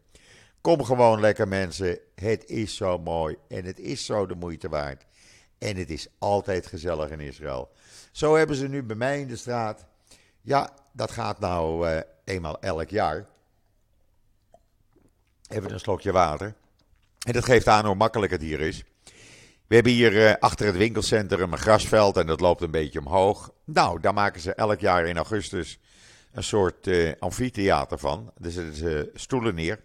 Kom 0.61 0.83
gewoon 0.83 1.19
lekker 1.19 1.47
mensen. 1.47 1.99
Het 2.15 2.45
is 2.45 2.75
zo 2.75 2.97
mooi 2.97 3.35
en 3.47 3.65
het 3.65 3.79
is 3.79 4.05
zo 4.05 4.25
de 4.25 4.35
moeite 4.35 4.69
waard. 4.69 5.05
En 5.57 5.75
het 5.75 5.89
is 5.89 6.07
altijd 6.17 6.67
gezellig 6.67 7.09
in 7.09 7.19
Israël. 7.19 7.71
Zo 8.11 8.35
hebben 8.35 8.55
ze 8.55 8.67
nu 8.67 8.83
bij 8.83 8.95
mij 8.95 9.19
in 9.19 9.27
de 9.27 9.35
straat 9.35 9.85
ja, 10.41 10.73
dat 10.91 11.11
gaat 11.11 11.39
nou 11.39 11.89
uh, 11.89 11.99
eenmaal 12.23 12.61
elk 12.61 12.89
jaar. 12.89 13.27
Even 15.47 15.71
een 15.71 15.79
slokje 15.79 16.11
water. 16.11 16.53
En 17.25 17.33
dat 17.33 17.45
geeft 17.45 17.67
aan 17.67 17.85
hoe 17.85 17.95
makkelijk 17.95 18.31
het 18.31 18.41
hier 18.41 18.61
is. 18.61 18.83
We 19.67 19.75
hebben 19.75 19.93
hier 19.93 20.13
uh, 20.13 20.33
achter 20.39 20.65
het 20.65 20.77
winkelcentrum 20.77 21.51
een 21.51 21.57
grasveld 21.57 22.17
en 22.17 22.27
dat 22.27 22.39
loopt 22.39 22.61
een 22.61 22.71
beetje 22.71 22.99
omhoog. 22.99 23.51
Nou, 23.63 23.99
daar 23.99 24.13
maken 24.13 24.41
ze 24.41 24.53
elk 24.53 24.79
jaar 24.79 25.05
in 25.05 25.17
augustus 25.17 25.79
een 26.31 26.43
soort 26.43 26.87
uh, 26.87 27.13
amfitheater 27.19 27.97
van. 27.97 28.31
Er 28.41 28.51
zitten 28.51 29.09
stoelen 29.13 29.55
neer. 29.55 29.79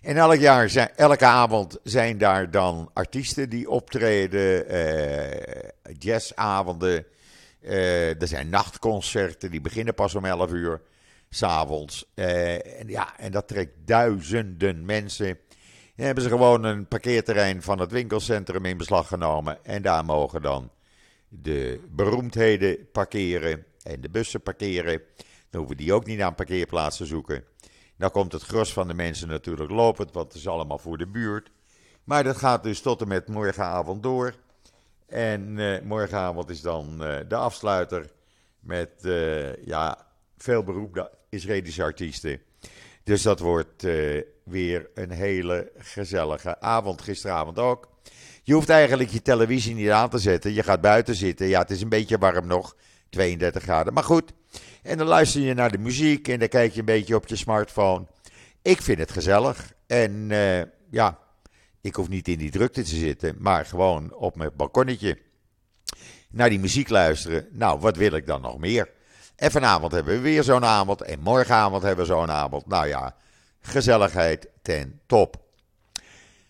En 0.00 0.16
elk 0.16 0.38
jaar, 0.38 0.70
zijn, 0.70 0.90
elke 0.96 1.24
avond 1.24 1.78
zijn 1.82 2.18
daar 2.18 2.50
dan 2.50 2.90
artiesten 2.92 3.50
die 3.50 3.70
optreden, 3.70 4.66
jazzavonden, 5.98 7.06
uh, 7.62 8.20
er 8.20 8.28
zijn 8.28 8.48
nachtconcerten, 8.48 9.50
die 9.50 9.60
beginnen 9.60 9.94
pas 9.94 10.14
om 10.14 10.24
11 10.24 10.50
uur 10.52 10.80
s'avonds. 11.30 12.10
Uh, 12.14 12.80
en, 12.80 12.88
ja, 12.88 13.18
en 13.18 13.32
dat 13.32 13.48
trekt 13.48 13.72
duizenden 13.84 14.84
mensen. 14.84 15.38
Dan 15.96 16.06
hebben 16.06 16.24
ze 16.24 16.30
gewoon 16.30 16.64
een 16.64 16.88
parkeerterrein 16.88 17.62
van 17.62 17.78
het 17.78 17.90
winkelcentrum 17.90 18.64
in 18.64 18.76
beslag 18.76 19.08
genomen. 19.08 19.64
En 19.64 19.82
daar 19.82 20.04
mogen 20.04 20.42
dan 20.42 20.70
de 21.28 21.80
beroemdheden 21.90 22.90
parkeren 22.92 23.64
en 23.82 24.00
de 24.00 24.10
bussen 24.10 24.42
parkeren. 24.42 25.02
Dan 25.50 25.60
hoeven 25.60 25.76
die 25.76 25.92
ook 25.92 26.06
niet 26.06 26.20
aan 26.20 26.34
parkeerplaatsen 26.34 27.06
zoeken. 27.06 27.44
Dan 28.00 28.10
komt 28.10 28.32
het 28.32 28.42
gros 28.42 28.72
van 28.72 28.88
de 28.88 28.94
mensen 28.94 29.28
natuurlijk 29.28 29.70
lopend, 29.70 30.12
want 30.12 30.26
het 30.26 30.36
is 30.36 30.48
allemaal 30.48 30.78
voor 30.78 30.98
de 30.98 31.06
buurt. 31.06 31.50
Maar 32.04 32.24
dat 32.24 32.36
gaat 32.36 32.62
dus 32.62 32.80
tot 32.80 33.00
en 33.00 33.08
met 33.08 33.28
morgenavond 33.28 34.02
door. 34.02 34.34
En 35.06 35.58
uh, 35.58 35.80
morgenavond 35.80 36.50
is 36.50 36.60
dan 36.60 36.96
uh, 37.00 37.16
de 37.28 37.34
afsluiter 37.34 38.10
met 38.60 38.90
uh, 39.02 39.64
ja, 39.64 40.06
veel 40.36 40.62
beroemde 40.62 41.10
Israëlische 41.28 41.82
artiesten. 41.82 42.40
Dus 43.04 43.22
dat 43.22 43.40
wordt 43.40 43.82
weer 44.42 44.90
een 44.94 45.10
hele 45.10 45.72
gezellige 45.76 46.60
avond. 46.60 47.02
Gisteravond 47.02 47.58
ook. 47.58 47.88
Je 48.42 48.54
hoeft 48.54 48.68
eigenlijk 48.68 49.10
je 49.10 49.22
televisie 49.22 49.74
niet 49.74 49.90
aan 49.90 50.10
te 50.10 50.18
zetten. 50.18 50.52
Je 50.52 50.62
gaat 50.62 50.80
buiten 50.80 51.14
zitten. 51.14 51.46
Ja, 51.46 51.60
het 51.60 51.70
is 51.70 51.82
een 51.82 51.88
beetje 51.88 52.18
warm 52.18 52.46
nog. 52.46 52.76
32 53.10 53.62
graden. 53.62 53.92
Maar 53.92 54.04
goed. 54.04 54.32
En 54.82 54.98
dan 54.98 55.06
luister 55.06 55.40
je 55.40 55.54
naar 55.54 55.70
de 55.70 55.78
muziek 55.78 56.28
en 56.28 56.38
dan 56.38 56.48
kijk 56.48 56.72
je 56.72 56.78
een 56.78 56.84
beetje 56.84 57.14
op 57.14 57.26
je 57.26 57.36
smartphone. 57.36 58.06
Ik 58.62 58.82
vind 58.82 58.98
het 58.98 59.10
gezellig. 59.10 59.72
En 59.86 60.28
ja, 60.90 61.18
ik 61.80 61.94
hoef 61.94 62.08
niet 62.08 62.28
in 62.28 62.38
die 62.38 62.50
drukte 62.50 62.82
te 62.82 62.96
zitten, 62.96 63.36
maar 63.38 63.66
gewoon 63.66 64.14
op 64.14 64.36
mijn 64.36 64.50
balkonnetje 64.56 65.18
naar 66.30 66.48
die 66.48 66.60
muziek 66.60 66.88
luisteren. 66.88 67.48
Nou, 67.50 67.80
wat 67.80 67.96
wil 67.96 68.12
ik 68.12 68.26
dan 68.26 68.40
nog 68.40 68.58
meer? 68.58 68.90
En 69.36 69.50
vanavond 69.50 69.92
hebben 69.92 70.14
we 70.14 70.20
weer 70.20 70.42
zo'n 70.42 70.64
avond 70.64 71.02
en 71.02 71.20
morgenavond 71.20 71.82
hebben 71.82 72.06
we 72.06 72.12
zo'n 72.12 72.30
avond. 72.30 72.66
Nou 72.66 72.86
ja, 72.86 73.16
gezelligheid 73.60 74.48
ten 74.62 75.00
top. 75.06 75.36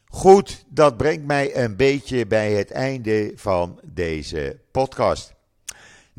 Goed, 0.06 0.64
dat 0.68 0.96
brengt 0.96 1.24
mij 1.26 1.56
een 1.56 1.76
beetje 1.76 2.26
bij 2.26 2.52
het 2.52 2.70
einde 2.70 3.32
van 3.36 3.80
deze 3.84 4.60
podcast. 4.70 5.34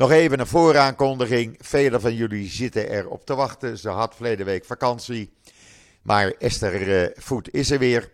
Nog 0.01 0.11
even 0.11 0.39
een 0.39 0.47
vooraankondiging. 0.47 1.57
Velen 1.59 2.01
van 2.01 2.15
jullie 2.15 2.49
zitten 2.49 2.89
erop 2.89 3.25
te 3.25 3.35
wachten. 3.35 3.77
Ze 3.77 3.89
had 3.89 4.15
verleden 4.15 4.45
week 4.45 4.65
vakantie. 4.65 5.33
Maar 6.01 6.33
Esther 6.39 7.03
uh, 7.03 7.09
Voet 7.15 7.53
is 7.53 7.71
er 7.71 7.79
weer. 7.79 8.11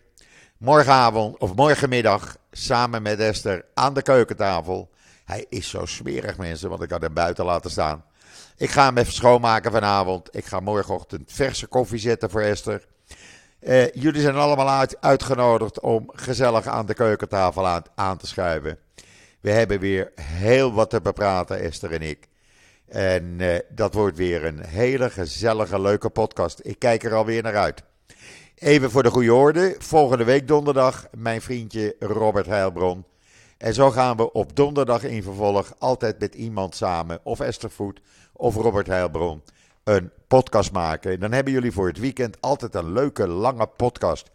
Morgenavond 0.58 1.38
of 1.38 1.56
morgenmiddag 1.56 2.38
samen 2.52 3.02
met 3.02 3.19
Esther 3.19 3.65
aan 3.73 3.93
de 3.93 4.02
keukentafel. 4.02 4.89
Hij 5.26 5.45
is 5.50 5.69
zo 5.69 5.86
smerig, 5.86 6.38
mensen, 6.38 6.69
want 6.69 6.82
ik 6.82 6.91
had 6.91 7.02
hem 7.02 7.13
buiten 7.13 7.45
laten 7.45 7.71
staan. 7.71 8.04
Ik 8.58 8.69
ga 8.69 8.86
hem 8.86 8.97
even 8.97 9.13
schoonmaken 9.13 9.71
vanavond. 9.71 10.36
Ik 10.36 10.45
ga 10.45 10.60
morgenochtend 10.60 11.32
verse 11.32 11.67
koffie 11.67 12.00
zetten 12.00 12.30
voor 12.30 12.41
Esther. 12.41 12.86
Uh, 13.60 13.91
jullie 13.91 14.21
zijn 14.21 14.36
allemaal 14.36 14.69
uit, 14.69 15.02
uitgenodigd 15.02 15.80
om 15.80 16.12
gezellig 16.13 16.65
aan 16.65 16.86
de 16.86 16.93
keukentafel 16.93 17.82
aan, 17.95 18.17
te 18.17 18.28
schuiven. 18.28 18.87
We 19.41 19.52
hebben 19.52 19.80
weer 19.80 20.12
heel 20.21 20.73
wat 20.73 20.89
te 20.89 21.02
bepraten, 21.02 21.60
Esther 21.60 21.91
en 21.91 22.02
ik. 22.02 22.28
En 22.88 23.23
uh, 23.39 23.56
dat 23.69 23.93
wordt 23.93 24.17
weer 24.17 24.45
een 24.45 24.65
hele 24.65 25.10
gezellige, 25.10 25.82
leuke 25.82 26.10
podcast. 26.10 26.60
Ik 26.63 26.80
kijk 26.80 27.04
er 27.04 27.13
alweer 27.13 27.43
naar 27.43 27.56
uit. 27.56 27.84
Even 28.56 28.91
voor 28.91 29.04
de 29.04 29.10
goede 29.10 29.34
orde. 29.34 29.76
Volgende 29.80 30.23
week 30.23 30.47
donderdag 30.47 31.08
mijn 31.17 31.41
vriendje 31.41 31.95
Robert 32.00 32.45
Heilbron. 32.45 33.06
En 33.58 33.73
zo 33.73 33.91
gaan 33.91 34.17
we 34.17 34.32
op 34.32 34.56
donderdag 34.56 35.04
in 35.04 35.23
vervolg 35.23 35.73
altijd 35.78 36.19
met 36.19 36.36
iemand 36.36 36.76
samen, 36.76 37.19
of 37.23 37.39
Esther 37.39 37.71
Voet 37.71 38.02
of 38.34 38.56
Robert 38.56 38.88
Heilbron, 38.88 39.41
een 39.84 40.12
podcast 40.28 40.71
maken. 40.71 41.19
Dan 41.19 41.32
hebben 41.32 41.54
jullie 41.54 41.71
voor 41.71 41.88
het 41.88 42.00
weekend 42.00 42.41
altijd 42.41 42.76
een 42.76 42.93
leuke, 42.93 43.28
lange 43.28 43.67
podcast. 43.67 44.32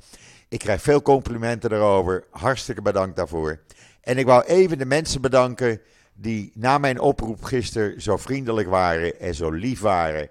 Ik 0.49 0.59
krijg 0.59 0.83
veel 0.83 1.03
complimenten 1.03 1.73
erover. 1.73 2.25
Hartstikke 2.31 2.83
bedankt 2.83 3.17
daarvoor. 3.17 3.61
En 4.03 4.19
ik 4.19 4.27
wou 4.27 4.45
even 4.45 4.79
de 4.79 4.87
mensen 4.87 5.21
bedanken 5.21 5.81
die 6.15 6.53
na 6.55 6.79
mijn 6.79 7.01
oproep 7.01 7.43
gisteren 7.43 8.03
zo 8.03 8.17
vriendelijk 8.17 8.69
waren 8.69 9.21
en 9.21 9.35
zo 9.35 9.51
lief 9.51 9.81
waren 9.81 10.29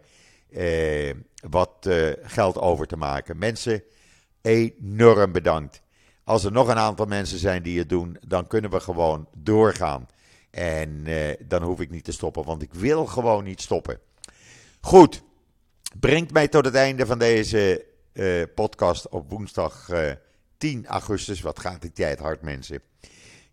eh, 0.51 1.13
wat 1.49 1.85
eh, 1.85 2.09
geld 2.21 2.57
over 2.57 2.87
te 2.87 2.97
maken. 2.97 3.37
Mensen, 3.37 3.83
enorm 4.41 5.31
bedankt. 5.31 5.81
Als 6.23 6.43
er 6.43 6.51
nog 6.51 6.67
een 6.67 6.77
aantal 6.77 7.05
mensen 7.05 7.39
zijn 7.39 7.63
die 7.63 7.79
het 7.79 7.89
doen, 7.89 8.17
dan 8.27 8.47
kunnen 8.47 8.71
we 8.71 8.79
gewoon 8.79 9.27
doorgaan. 9.37 10.07
En 10.51 11.01
eh, 11.05 11.35
dan 11.47 11.63
hoef 11.63 11.79
ik 11.79 11.89
niet 11.89 12.03
te 12.03 12.11
stoppen, 12.11 12.43
want 12.43 12.61
ik 12.61 12.73
wil 12.73 13.05
gewoon 13.05 13.43
niet 13.43 13.61
stoppen. 13.61 13.99
Goed, 14.81 15.23
brengt 15.99 16.33
mij 16.33 16.47
tot 16.47 16.65
het 16.65 16.75
einde 16.75 17.05
van 17.05 17.19
deze 17.19 17.85
uh, 18.13 18.43
podcast 18.55 19.09
op 19.09 19.29
woensdag 19.29 19.89
uh, 19.89 20.09
eh, 20.09 20.17
10 20.57 20.85
augustus. 20.85 21.41
Wat 21.41 21.59
gaat 21.59 21.81
die 21.81 21.91
tijd 21.91 22.19
hard, 22.19 22.41
mensen. 22.41 22.81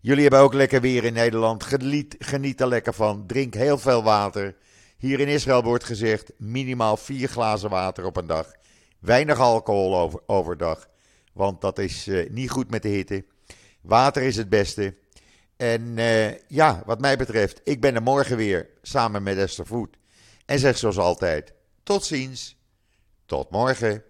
Jullie 0.01 0.21
hebben 0.21 0.39
ook 0.39 0.53
lekker 0.53 0.81
weer 0.81 1.03
in 1.03 1.13
Nederland. 1.13 1.63
Geniet, 1.63 2.15
geniet 2.19 2.61
er 2.61 2.67
lekker 2.67 2.93
van. 2.93 3.27
Drink 3.27 3.53
heel 3.53 3.77
veel 3.77 4.03
water. 4.03 4.55
Hier 4.97 5.19
in 5.19 5.27
Israël 5.27 5.63
wordt 5.63 5.83
gezegd 5.83 6.31
minimaal 6.37 6.97
4 6.97 7.27
glazen 7.27 7.69
water 7.69 8.05
op 8.05 8.17
een 8.17 8.27
dag. 8.27 8.51
Weinig 8.99 9.39
alcohol 9.39 9.97
over, 9.97 10.19
overdag, 10.25 10.87
want 11.33 11.61
dat 11.61 11.79
is 11.79 12.07
uh, 12.07 12.29
niet 12.29 12.49
goed 12.49 12.69
met 12.69 12.81
de 12.81 12.89
hitte. 12.89 13.25
Water 13.81 14.23
is 14.23 14.35
het 14.35 14.49
beste. 14.49 14.97
En 15.57 15.95
ja, 16.47 16.83
wat 16.85 16.99
mij 16.99 17.17
betreft, 17.17 17.61
ik 17.63 17.81
ben 17.81 17.95
er 17.95 18.01
morgen 18.01 18.37
weer 18.37 18.69
samen 18.81 19.23
met 19.23 19.37
Esther 19.37 19.65
Voet. 19.65 19.97
En 20.45 20.59
zeg 20.59 20.77
zoals 20.77 20.97
altijd: 20.97 21.53
tot 21.83 22.05
ziens, 22.05 22.57
tot 23.25 23.49
morgen. 23.49 24.03